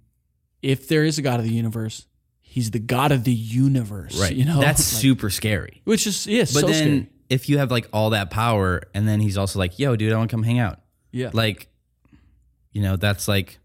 [0.63, 2.07] if there is a God of the universe,
[2.41, 4.19] He's the God of the universe.
[4.19, 4.33] Right.
[4.35, 5.81] You know, That's super scary.
[5.83, 7.09] which is yes, But so then scary.
[7.29, 10.17] If you have like all that power and then he's also like, yo, dude, I
[10.17, 10.79] want to come hang out.
[11.11, 11.29] Yeah.
[11.33, 11.67] Like,
[12.71, 13.59] you know, that's like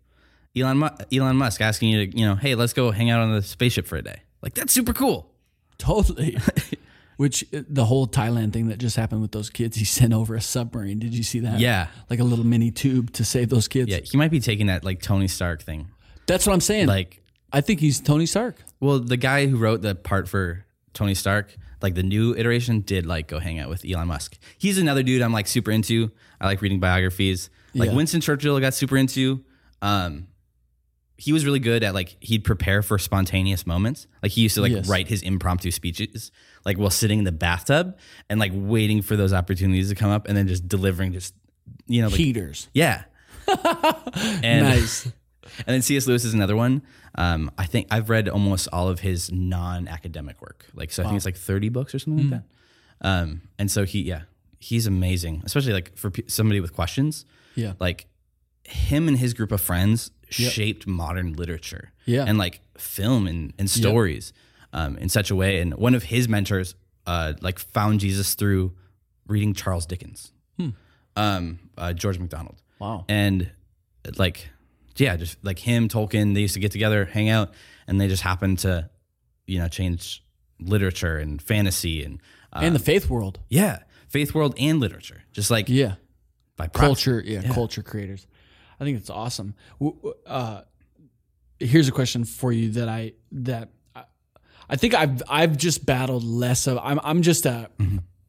[0.57, 3.35] Elon, Mu- Elon Musk asking you to, you know, hey, let's go hang out on
[3.35, 4.21] the spaceship for a day.
[4.43, 5.31] Like, that's super cool.
[5.79, 6.37] Totally.
[7.17, 10.35] Which uh, the whole Thailand thing that just happened with those kids, he sent over
[10.35, 10.99] a submarine.
[10.99, 11.59] Did you see that?
[11.59, 11.89] Yeah.
[12.09, 13.91] Like a little mini tube to save those kids.
[13.91, 13.99] Yeah.
[14.03, 15.89] He might be taking that like Tony Stark thing.
[16.27, 16.87] That's what I'm saying.
[16.87, 17.21] Like,
[17.53, 18.63] I think he's Tony Stark.
[18.79, 23.07] well, the guy who wrote the part for Tony Stark, like the new iteration, did
[23.07, 24.37] like go hang out with Elon Musk.
[24.59, 26.11] He's another dude I'm like super into.
[26.41, 27.51] I like reading biographies.
[27.75, 27.97] Like Yeah.
[27.97, 29.45] Winston Churchill, I got super into.
[29.83, 30.27] Um,
[31.17, 34.07] he was really good at like he'd prepare for spontaneous moments.
[34.23, 34.89] Like he used to like Yes.
[34.89, 36.33] write his impromptu speeches
[36.65, 37.97] like while sitting in the bathtub
[38.29, 41.35] and like waiting for those opportunities to come up and then just delivering just
[41.87, 42.69] you know like Heaters.
[42.75, 43.05] yeah.
[44.43, 45.05] and nice.
[45.59, 46.07] and then C.S.
[46.07, 46.83] Lewis is another one.
[47.17, 50.67] Um, I think I've read almost all of his non-academic work.
[50.75, 52.33] Like so, I think it's like thirty books or something Hmm.
[52.33, 53.09] like that.
[53.09, 54.23] Um, and so he, yeah,
[54.59, 57.25] he's amazing, especially like for pe- somebody with questions.
[57.55, 57.73] Yeah.
[57.81, 58.07] Like
[58.65, 61.93] him and his group of friends shaped modern literature.
[62.07, 62.25] Yeah.
[62.27, 64.33] and like film and, and stories
[64.73, 65.61] um, in such a way.
[65.61, 66.75] And one of his mentors,
[67.07, 68.73] uh, like found Jesus through
[69.27, 70.33] reading Charles Dickens,
[71.17, 72.63] um, uh, George MacDonald.
[72.79, 73.05] Wow.
[73.09, 73.51] And
[74.17, 74.49] like,
[74.97, 77.53] yeah, just like him, Tolkien, they used to get together, hang out,
[77.87, 78.91] and they just happened to,
[79.47, 80.23] you know, change
[80.61, 82.21] literature and fantasy and,
[82.53, 83.41] uh, and the faith world.
[83.49, 83.79] yeah,
[84.09, 85.95] faith world and literature, just like Yeah.
[86.57, 86.67] by.
[86.69, 87.23] Culture.
[87.25, 88.27] Yeah, Culture creators.
[88.79, 89.55] I think it's awesome.
[90.27, 90.63] Uh,
[91.59, 94.05] here's a question for you that I that I,
[94.69, 96.79] I think I've I've just battled less of.
[96.83, 97.69] I'm I'm just a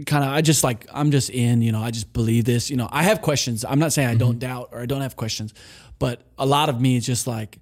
[0.06, 1.62] kind of I just like I'm just in.
[1.62, 2.70] You know, I just believe this.
[2.70, 3.64] You know, I have questions.
[3.64, 5.54] I'm not saying I don't doubt or I don't have questions,
[6.02, 7.60] but a lot of me is just like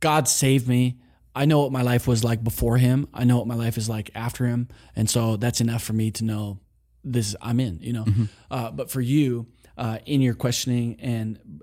[0.00, 0.98] God saved me.
[1.34, 3.06] I know what my life was like before Him.
[3.12, 6.10] I know what my life is like after Him, and so that's enough for me
[6.12, 6.58] to know
[7.04, 7.36] this.
[7.42, 7.80] I'm in.
[7.82, 8.06] You know,
[8.50, 9.46] uh, but for you.
[9.74, 11.62] Uh, in your questioning and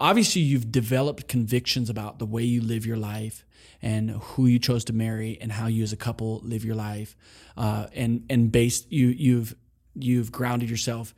[0.00, 3.44] obviously you've developed convictions about the way you live your life
[3.80, 7.16] and who you chose to marry and how you as a couple live your life
[7.56, 9.54] uh, and and based you you've
[9.94, 11.14] you've grounded yourself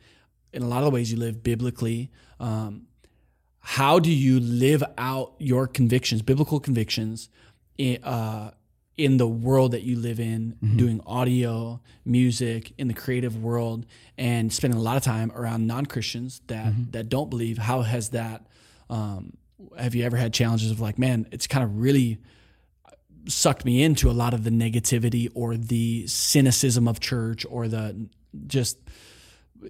[0.53, 2.83] in a lot of the ways you live biblically um,
[3.71, 7.29] how do you live out your convictions biblical convictions
[7.77, 8.51] in, uh,
[8.97, 13.85] in the world that you live in doing audio music in the creative world
[14.17, 17.57] and spending a lot of time around non-christians that that don't believe?
[17.57, 18.45] How has that
[18.89, 19.37] um,
[19.77, 22.17] have you ever had challenges of like man it's kind of really
[23.29, 28.09] sucked me into a lot of the negativity or the cynicism of church or the
[28.47, 28.77] just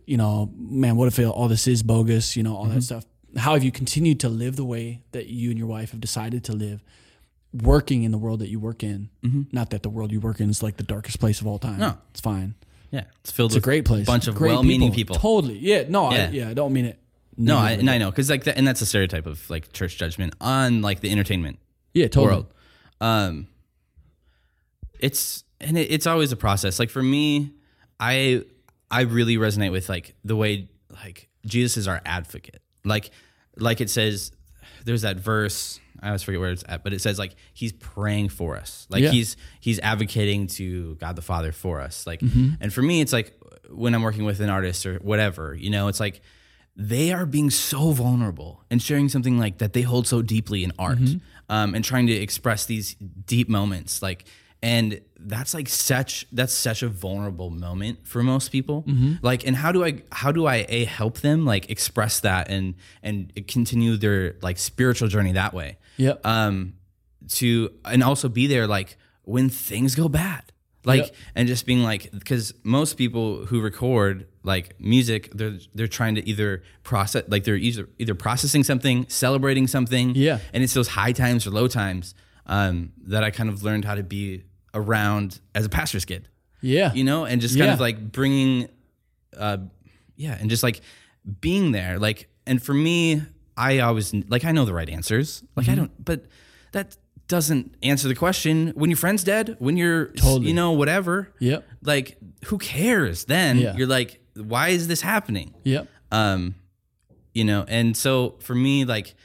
[0.07, 3.05] you know man what if all this is bogus you know all that stuff
[3.37, 6.43] how have you continued to live the way that you and your wife have decided
[6.45, 6.83] to live
[7.53, 9.09] working in the world that you work in
[9.51, 11.79] not that the world you work in is like the darkest place of all time
[11.79, 11.97] No.
[12.11, 12.55] it's fine
[12.91, 15.15] Yeah, it's filled it's a great place bunch of Great well-meaning people.
[15.17, 16.29] totally yeah no I, Yeah.
[16.31, 16.99] yeah I don't mean it
[17.37, 19.97] No, I, and I know because like that, and that's a stereotype of like church
[19.97, 21.59] judgment on like the entertainment
[21.93, 22.53] yeah totally world.
[23.01, 23.47] Um,
[24.99, 26.79] it's and it, it's always a process.
[26.79, 27.51] Like for me,
[27.99, 28.43] I
[28.89, 32.61] I really resonate with like the way like Jesus is our advocate.
[32.83, 33.11] Like
[33.57, 34.31] like it says,
[34.85, 35.79] there's that verse.
[36.01, 38.87] I always forget where it's at, but it says like he's praying for us.
[38.89, 39.11] Like Yeah.
[39.11, 42.07] he's he's advocating to God the Father for us.
[42.07, 42.55] Like Mm-hmm.
[42.61, 43.33] and for me, it's like
[43.69, 46.21] when I'm working with an artist or whatever, you know, it's like
[46.75, 50.71] they are being so vulnerable and sharing something like that they hold so deeply in
[50.79, 51.17] art Mm-hmm.
[51.53, 54.25] um, and trying to express these deep moments like
[54.63, 59.13] and that's like such that's such a vulnerable moment for most people Mm-hmm.
[59.21, 62.75] like and how do i how do i a help them like express that and
[63.03, 66.25] and continue their like spiritual journey that way Yep.
[66.25, 66.73] um
[67.29, 70.43] to and also be there like when things go bad
[70.83, 71.15] like Yep.
[71.35, 76.27] and just being like because most people who record like music they're they're trying to
[76.27, 80.39] either process like they're either either processing something celebrating something Yeah.
[80.53, 82.15] and it's those high times or low times
[82.47, 84.43] um that i kind of learned how to be
[84.73, 86.27] around as a pastor's kid
[86.61, 88.67] yeah you know and just kind of like bringing
[89.37, 89.57] uh
[90.15, 90.81] yeah and just like
[91.41, 93.21] being there like and for me
[93.57, 95.71] i always like i know the right answers like Mm-hmm.
[95.71, 96.25] i don't but
[96.71, 96.95] that
[97.27, 100.47] doesn't answer the question when your friend's dead when you're Totally.
[100.47, 101.65] you know whatever Yep.
[101.83, 103.75] like who cares then Yeah.
[103.75, 105.87] you're like why is this happening Yep.
[106.11, 106.55] um
[107.33, 109.15] you know and so for me like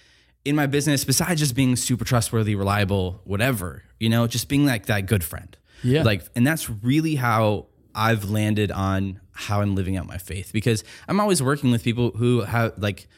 [0.44, 4.86] in my business besides just being super trustworthy reliable whatever you know just being like
[4.86, 6.02] that good friend Yeah.
[6.02, 10.84] like and that's really how i've landed on how i'm living out my faith because
[11.08, 13.08] i'm always working with people who have like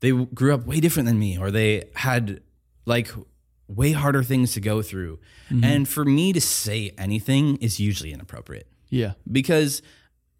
[0.00, 2.40] they grew up way different than me or they had
[2.86, 3.10] like
[3.68, 5.18] way harder things to go through
[5.62, 9.12] and for me to say anything is usually inappropriate Yeah.
[9.30, 9.82] because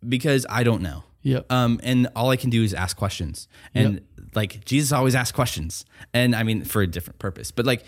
[0.09, 1.05] because I don't know.
[1.23, 1.41] Yeah.
[1.51, 3.47] Um, and all I can do is ask questions.
[3.75, 4.01] And
[4.35, 7.85] like Jesus always asked questions, and I mean for a different purpose, but like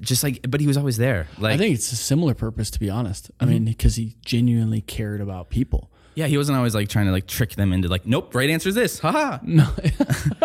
[0.00, 1.26] just like, but he was always there.
[1.38, 3.30] Like, I think it's a similar purpose, to be honest.
[3.40, 3.52] I Mm-hmm.
[3.52, 5.90] mean, because he genuinely cared about people.
[6.14, 8.68] yeah, he wasn't always like trying to like trick them into like, nope, right answer
[8.68, 9.38] is this, haha.
[9.44, 9.64] No.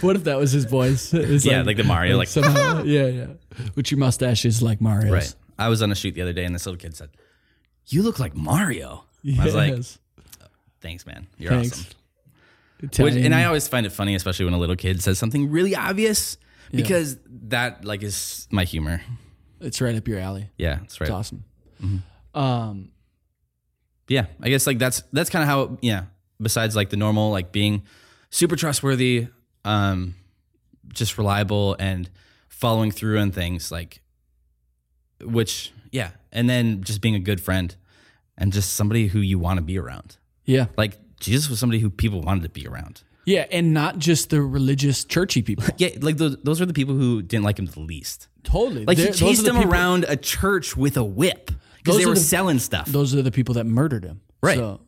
[0.00, 1.12] what if that was his voice?
[1.14, 3.26] It's Yeah, like the Mario, like, somehow, yeah, yeah.
[3.74, 5.10] Which your mustache is like Mario's.
[5.10, 5.34] Right.
[5.58, 7.10] I was on a shoot the other day, and this little kid said,
[7.88, 9.04] "You look like Mario."
[9.38, 9.98] I was like, Yes.
[10.80, 11.26] "Thanks, man.
[11.36, 11.80] You're Thanks.
[11.80, 15.50] awesome." Which, and I always find it funny, especially when a little kid says something
[15.50, 16.38] really obvious,
[16.72, 19.00] because that like is my humor.
[19.60, 20.50] it's right up your alley.
[20.56, 21.08] Yeah, that's right.
[21.08, 21.44] It's awesome.
[21.82, 22.38] Mm-hmm.
[22.38, 22.90] Um,
[24.08, 25.78] Yeah, I guess like that's that's kind of how.
[25.80, 26.04] Yeah.
[26.40, 27.82] Besides like the normal, like being
[28.30, 29.26] super trustworthy,
[29.64, 30.14] um,
[30.92, 32.08] just reliable and
[32.48, 34.02] following through on things, like,
[35.20, 37.74] which yeah, and then just being a good friend
[38.36, 40.16] and just somebody who you want to be around.
[40.44, 43.02] yeah, Like Jesus was somebody who people wanted to be around.
[43.28, 45.64] Yeah, and not just the religious, churchy people.
[45.78, 48.28] Yeah, like those, those are the people who didn't like him the least.
[48.42, 48.84] totally.
[48.84, 52.06] Like They're- he chased the them people- around a church with a whip because they
[52.06, 52.86] were the- selling stuff.
[52.86, 54.20] Those are the people that murdered him.
[54.42, 54.56] Right.
[54.58, 54.80] So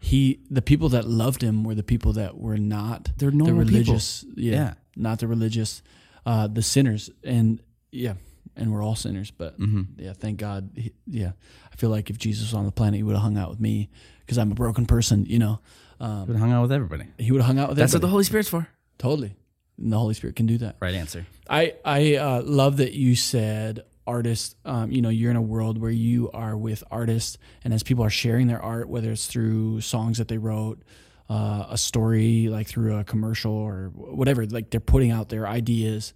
[0.00, 3.64] he, the people that loved him were the people that were not They're the normal
[3.64, 3.72] people.
[3.94, 4.24] religious.
[4.36, 4.74] Yeah, Yeah.
[4.96, 5.82] Not the religious,
[6.26, 7.10] uh, the sinners.
[7.24, 8.14] And yeah,
[8.56, 9.30] and we're all sinners.
[9.30, 9.82] But Mm-hmm.
[10.02, 10.70] yeah, thank God.
[10.74, 11.32] He, yeah,
[11.72, 13.60] I feel like if Jesus was on the planet, he would have hung out with
[13.60, 13.90] me
[14.20, 15.24] because I'm a broken person.
[15.26, 15.60] You know,
[16.02, 17.04] um, But hung out with everybody.
[17.18, 18.08] he would have hung out with That's what the.
[18.08, 18.68] Holy Spirit's for.
[18.98, 19.34] totally.
[19.78, 20.76] And the Holy Spirit can do that.
[20.80, 21.24] Right answer.
[21.48, 24.54] I I uh, love that you said artists.
[24.64, 28.04] Um, you know, you're in a world where you are with artists, and as people
[28.04, 30.82] are sharing their art, whether it's through songs that they wrote,
[31.30, 36.12] uh, a story like through a commercial or whatever, like they're putting out their ideas,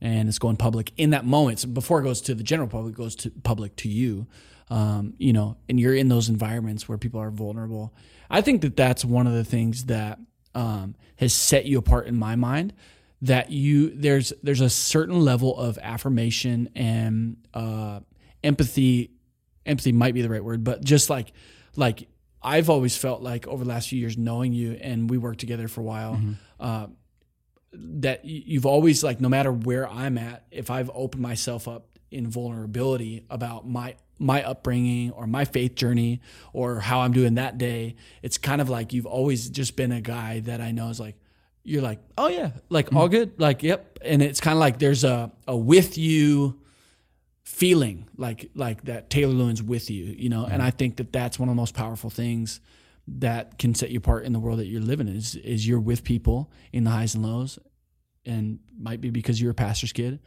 [0.00, 1.58] and it's going public in that moment.
[1.60, 4.26] So before it goes to the general public, it goes to public to you.
[4.70, 7.92] Um, you know, and you're in those environments where people are vulnerable.
[8.30, 10.20] I think that that's one of the things that
[10.54, 12.72] um, has set you apart in my mind
[13.22, 18.00] that you there's there's a certain level of affirmation and uh,
[18.42, 19.10] empathy
[19.66, 21.32] empathy might be the right word but just like
[21.76, 22.08] like
[22.42, 25.68] i've always felt like over the last few years knowing you and we worked together
[25.68, 26.18] for a while
[26.58, 26.86] uh,
[27.72, 32.28] that you've always like no matter where i'm at if i've opened myself up in
[32.28, 36.20] vulnerability about my my upbringing or my faith journey
[36.52, 37.96] or how i'm doing that day.
[38.22, 41.16] It's kind of like you've always just been a guy that i know is like
[41.62, 43.12] you're like oh yeah like all mm-hmm.
[43.12, 43.98] good like yep.
[44.02, 46.60] And it's kind of like there's a, a with you
[47.50, 50.44] feeling like like that Taylor Lewin's with you, you know.
[50.44, 50.62] And mm-hmm.
[50.62, 52.60] I think that that's one of the most powerful things
[53.08, 55.80] that can set you apart in the world that you're living in is is you're
[55.80, 57.58] with people in the highs and lows,
[58.24, 60.20] and might be because you're a pastor's kid,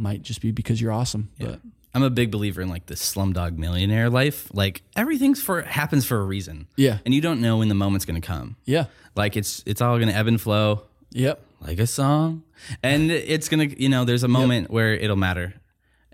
[0.00, 1.30] might just be because you're awesome.
[1.38, 1.60] But
[1.94, 4.48] I'm a big believer in like the slumdog millionaire life.
[4.54, 6.66] Like everything's for happens for a reason.
[6.76, 6.98] Yeah.
[7.04, 8.56] And you don't know when the moment's gonna come.
[8.64, 12.44] yeah, Like it's it's all gonna ebb and flow yep, like a song.
[12.82, 15.54] And it's gonna you know, there's a moment where it'll matter.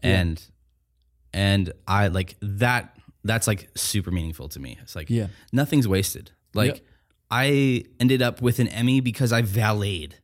[0.03, 0.43] And
[1.33, 4.79] and I like that that's like super meaningful to me.
[4.83, 5.27] It's like Yeah.
[5.53, 6.31] nothing's wasted.
[6.55, 6.81] Like Yep.
[7.31, 10.15] I ended up with an Emmy because I valeted.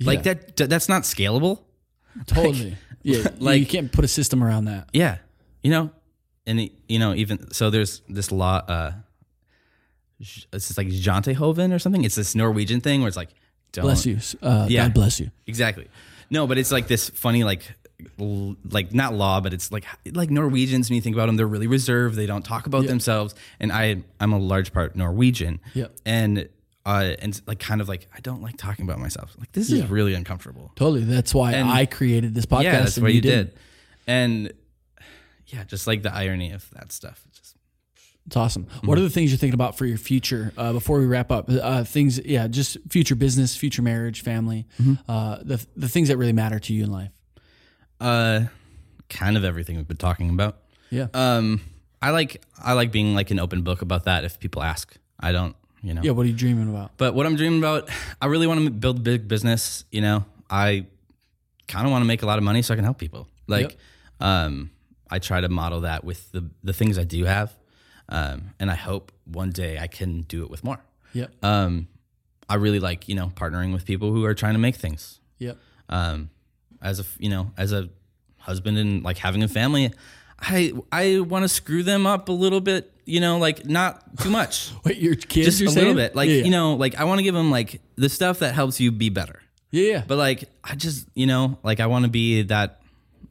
[0.00, 1.64] Like that that's not scalable.
[2.26, 2.76] totally.
[3.06, 4.88] Yeah, like you can't put a system around that.
[4.92, 5.18] Yeah,
[5.62, 5.90] you know,
[6.46, 8.56] and you know, even so, there's this law.
[8.66, 8.92] Uh,
[10.18, 12.04] it's just like Janteloven or something.
[12.04, 13.28] It's this Norwegian thing where it's like,
[13.72, 14.84] don't Bless you, uh, Yeah.
[14.84, 15.30] God bless you.
[15.46, 15.88] exactly.
[16.30, 17.62] No, but it's like this funny, like,
[18.18, 20.88] like not law, but it's like like Norwegians.
[20.88, 22.16] When you think about them, they're really reserved.
[22.16, 22.88] They don't talk about Yeah.
[22.88, 23.34] themselves.
[23.60, 25.60] And I, I'm a large part Norwegian.
[25.74, 25.96] Yep.
[26.06, 26.48] And
[26.86, 29.34] uh, and like kind of like I don't like talking about myself.
[29.38, 29.84] Like this Yeah.
[29.84, 30.72] is really uncomfortable.
[30.76, 31.04] Totally.
[31.04, 32.62] That's why And- I created this podcast.
[32.62, 33.48] yeah, that's and what you didn't.
[33.50, 33.58] did.
[34.06, 34.52] And
[35.48, 37.22] yeah, just like the irony of that stuff.
[37.28, 37.56] It's just
[38.26, 38.66] It's awesome.
[38.82, 41.48] What are the things you're thinking about for your future uh, before we wrap up?
[41.48, 44.66] Uh, things, yeah, just future business, future marriage, family,
[45.08, 47.10] uh, the the things that really matter to you in life.
[48.00, 48.46] uh,
[49.08, 50.58] kind of everything we've been talking about.
[50.90, 51.60] Yeah, Um,
[52.02, 54.24] I like I like being like an open book about that.
[54.24, 55.54] If people ask, I don't,
[55.86, 56.02] you know.
[56.02, 56.10] yeah.
[56.10, 56.92] What are you dreaming about?
[56.96, 57.88] But what I'm dreaming about,
[58.20, 59.84] I really want to build a big business.
[59.90, 60.86] You know, I
[61.68, 63.28] kind of want to make a lot of money so I can help people.
[63.46, 63.70] Like,
[64.20, 64.28] Yep.
[64.28, 64.70] um,
[65.10, 67.54] I try to model that with the the things I do have,
[68.08, 70.80] um, and I hope one day I can do it with more.
[71.12, 71.88] Yep, Um,
[72.48, 75.20] I really like you know partnering with people who are trying to make things.
[75.38, 75.56] yep.
[75.88, 76.30] Um,
[76.82, 77.88] as a, you know as a
[78.38, 79.92] husband and like having a family,
[80.40, 82.92] I I want to screw them up a little bit.
[83.06, 84.70] You know, like not too much.
[84.84, 85.46] Wait, your kids?
[85.46, 85.76] just a saying?
[85.76, 86.44] little bit like yeah, yeah.
[86.44, 89.08] you know like i want to give them like the stuff that helps you be
[89.10, 89.40] better
[89.70, 90.04] yeah, yeah.
[90.06, 92.80] but like i just you know like i want to be that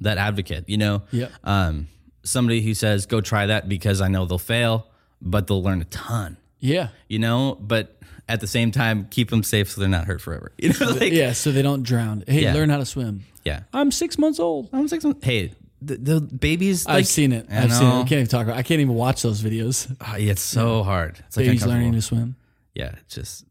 [0.01, 1.31] that advocate you know Yep.
[1.43, 1.87] um
[2.23, 4.87] somebody who says go try that because i know they'll fail
[5.21, 6.89] but they'll learn a ton Yeah.
[7.09, 7.97] you know, but
[8.27, 10.51] at the same time, keep them safe so they're not hurt forever.
[10.57, 12.23] You know, like, Yeah, so they don't drown.
[12.27, 12.53] Hey, Yeah.
[12.55, 13.23] learn how to swim.
[13.43, 13.61] yeah.
[13.71, 14.69] I'm six months old.
[14.73, 15.23] I'm six months.
[15.23, 15.51] Hey,
[15.81, 16.85] the, the babies.
[16.87, 17.47] I've like- seen it.
[17.51, 17.89] I I've seen it.
[17.89, 17.95] know.
[17.97, 18.57] I can't even talk about.
[18.57, 19.93] I can't even watch those videos.
[20.01, 21.19] Oh, yeah, it's so hard.
[21.27, 22.17] It's like Babies learning uncomfortable.
[22.19, 22.35] to swim.
[22.73, 23.45] Yeah, it's just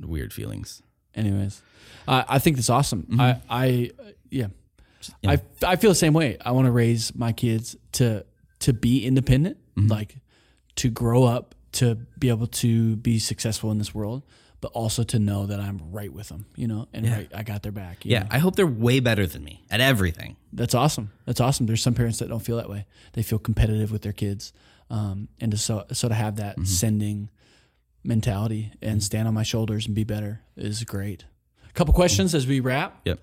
[0.00, 0.82] weird feelings.
[1.14, 1.60] Anyways,
[2.08, 3.06] uh, I think that's awesome.
[3.18, 5.12] I, I, uh, yeah, Mm-hmm.
[5.22, 5.30] Yeah.
[5.62, 6.36] I, I feel the same way.
[6.44, 8.24] I want to raise my kids to
[8.60, 9.88] to be independent, Mm-hmm.
[9.88, 10.16] like
[10.76, 14.22] to grow up to be able to be successful in this world,
[14.60, 16.46] but also to know that I'm right with them.
[16.56, 17.98] You know, and right, I got their back.
[18.04, 18.28] Yeah, know?
[18.30, 20.36] I hope they're way better than me at everything.
[20.52, 21.12] that's awesome.
[21.26, 21.66] That's awesome.
[21.66, 22.86] There's some parents that don't feel that way.
[23.12, 24.52] They feel competitive with their kids,
[24.90, 26.64] um, and to so so to have that mm-hmm.
[26.64, 27.30] sending
[28.04, 29.00] mentality and mm-hmm.
[29.00, 31.24] stand on my shoulders and be better is great.
[31.68, 32.38] A couple questions mm-hmm.
[32.38, 33.00] as we wrap.
[33.04, 33.20] Yep.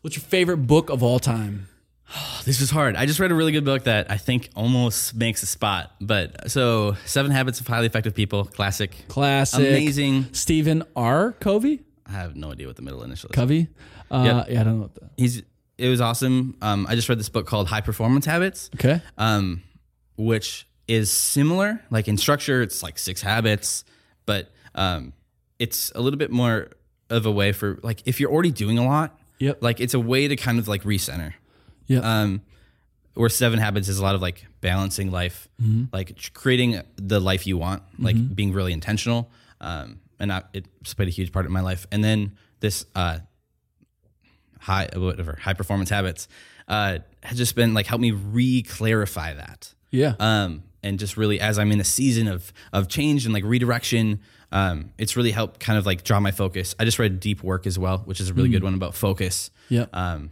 [0.00, 1.68] What's your favorite book of all time?
[2.44, 2.96] This is hard.
[2.96, 5.92] I just read a really good book that I think almost makes a spot.
[6.00, 9.60] But so, Seven Habits of Highly Effective People, classic, Classic.
[9.60, 10.32] amazing.
[10.32, 11.32] Stephen R.
[11.40, 11.80] Covey.
[12.06, 13.34] I have no idea what the middle initial is.
[13.34, 13.68] Covey.
[14.10, 14.46] Uh, Yep.
[14.50, 15.10] Yeah, I don't know what that.
[15.18, 15.42] He's
[15.76, 16.56] it was awesome.
[16.62, 19.02] Um, I just read this book called High Performance Habits, Okay.
[19.18, 19.62] um,
[20.16, 21.82] which is similar.
[21.90, 23.84] Like in structure, it's like six habits,
[24.24, 25.12] but um,
[25.58, 26.68] it's a little bit more
[27.10, 29.18] of a way for like if you're already doing a lot.
[29.40, 29.62] Yep.
[29.62, 31.34] Like it's a way to kind of like recenter.
[31.88, 32.04] Yep.
[32.04, 32.42] um,
[33.14, 35.48] where seven habits is a lot of like balancing life,
[35.92, 39.30] like creating the life you want, like being really intentional.
[39.60, 41.86] Um, and I, it's played a huge part in my life.
[41.90, 43.18] And then this uh,
[44.60, 46.28] high, whatever, high performance habits
[46.68, 49.74] uh, has just been like help me re-clarify that.
[49.90, 50.14] yeah.
[50.20, 54.20] Um, and just really as I'm in a season of of change and like redirection,
[54.52, 56.74] um, it's really helped kind of like draw my focus.
[56.78, 59.50] I just read Deep Work as well, which is a really good one about focus.
[59.68, 59.86] Yeah.
[59.92, 60.30] Um,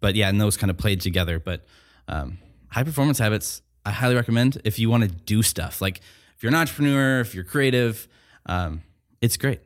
[0.00, 1.38] but yeah, and those kind of played together.
[1.38, 1.64] But
[2.08, 2.38] um,
[2.68, 5.80] high performance habits, I highly recommend if you want to do stuff.
[5.80, 6.00] Like
[6.36, 8.08] if you're an entrepreneur, if you're creative,
[8.46, 8.82] um,
[9.20, 9.60] it's great.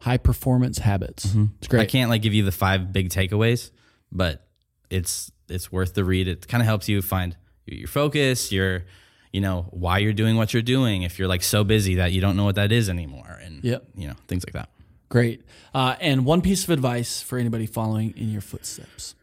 [0.00, 1.34] High performance habits.
[1.58, 1.80] It's great.
[1.80, 3.70] I can't like give you the five big takeaways,
[4.12, 4.46] but
[4.90, 6.28] it's it's worth the read.
[6.28, 7.36] It kind of helps you find
[7.66, 8.84] your focus, your
[9.32, 11.02] you know why you're doing what you're doing.
[11.02, 13.84] If you're like so busy that you don't know what that is anymore, and Yep.
[13.96, 14.68] you know things like that.
[15.08, 15.42] Great.
[15.74, 19.14] Uh, and one piece of advice for anybody following in your footsteps.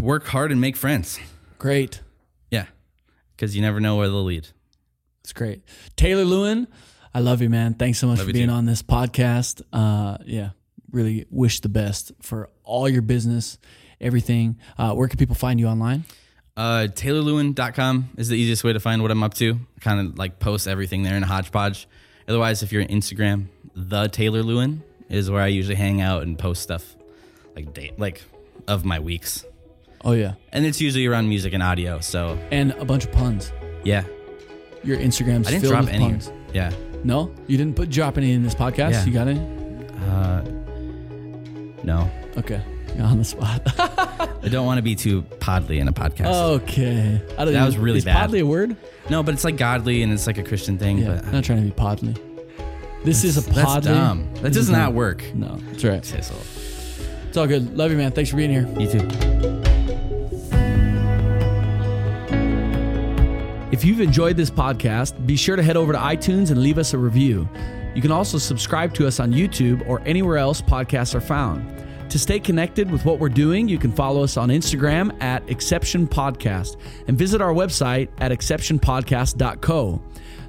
[0.00, 1.18] Work hard and make friends.
[1.58, 2.00] Great.
[2.50, 2.66] Yeah,
[3.36, 4.48] because you never know where they'll lead.
[5.22, 5.62] It's great.
[5.96, 6.66] Taylor Lewin,
[7.14, 7.74] I love you, man.
[7.74, 8.52] Thanks so much Love for being too.
[8.54, 9.62] on this podcast.
[9.72, 10.50] Uh, yeah,
[10.90, 13.58] really wish the best for all your business,
[14.00, 14.58] everything.
[14.76, 16.04] Uh, where can people find you online?
[16.56, 19.58] Uh, TaylorLewin.com is the easiest way to find what I'm up to.
[19.80, 21.88] Kind of like post everything there in a hodgepodge.
[22.28, 26.38] Otherwise, if you're on Instagram, the Taylor Lewin is where I usually hang out and
[26.38, 26.96] post stuff
[27.54, 28.22] like date, like
[28.68, 29.44] of my weeks.
[30.04, 30.34] Oh, yeah.
[30.52, 32.00] And it's usually around music and audio.
[32.00, 33.52] So And a bunch of puns.
[33.84, 34.04] yeah,
[34.84, 36.04] Your Instagram's I didn't filled drop with any.
[36.10, 36.32] puns.
[36.52, 36.72] Yeah.
[37.04, 37.32] No?
[37.46, 38.92] You didn't put drop any in this podcast?
[38.92, 39.04] Yeah.
[39.04, 39.40] You got any?
[40.08, 40.42] Uh,
[41.84, 42.60] no, Okay.
[42.96, 43.62] You're on the spot.
[44.44, 46.26] I don't want to be too podly in a podcast.
[46.60, 47.22] okay.
[47.38, 48.28] I don't That was really is bad.
[48.30, 48.76] Podly a word?
[49.08, 50.98] No, but it's like godly and it's like a Christian thing.
[50.98, 51.14] Yeah.
[51.14, 52.18] but I'm not trying to be podly.
[53.04, 53.82] This is a that's podly.
[53.84, 54.34] dumb.
[54.42, 55.24] That does not work.
[55.34, 56.14] No, that's right.
[56.14, 57.76] It's all good.
[57.76, 58.12] Love you, man.
[58.12, 58.68] Thanks for being here.
[58.78, 59.61] You too.
[63.72, 66.92] If you've enjoyed this podcast, be sure to head over to iTunes and leave us
[66.92, 67.48] a review.
[67.94, 71.82] You can also subscribe to us on YouTube or anywhere else podcasts are found.
[72.10, 76.06] To stay connected with what we're doing, you can follow us on Instagram at Exception
[76.06, 76.76] Podcast
[77.08, 80.02] and visit our website at exceptionpodcast.co.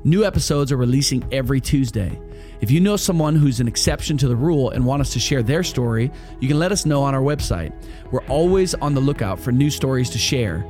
[0.03, 2.19] New episodes are releasing every Tuesday.
[2.59, 5.43] If you know someone who's an exception to the rule and want us to share
[5.43, 6.11] their story,
[6.41, 7.73] you can let us know on our website.
[8.11, 10.65] We're always on the lookout for new stories to share.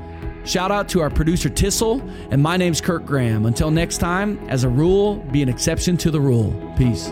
[0.45, 3.45] Shout out to our producer Tyssul, and my name's Kirk Graham.
[3.45, 6.53] Until next time, as a rule, be an exception to the rule.
[6.77, 7.11] Peace.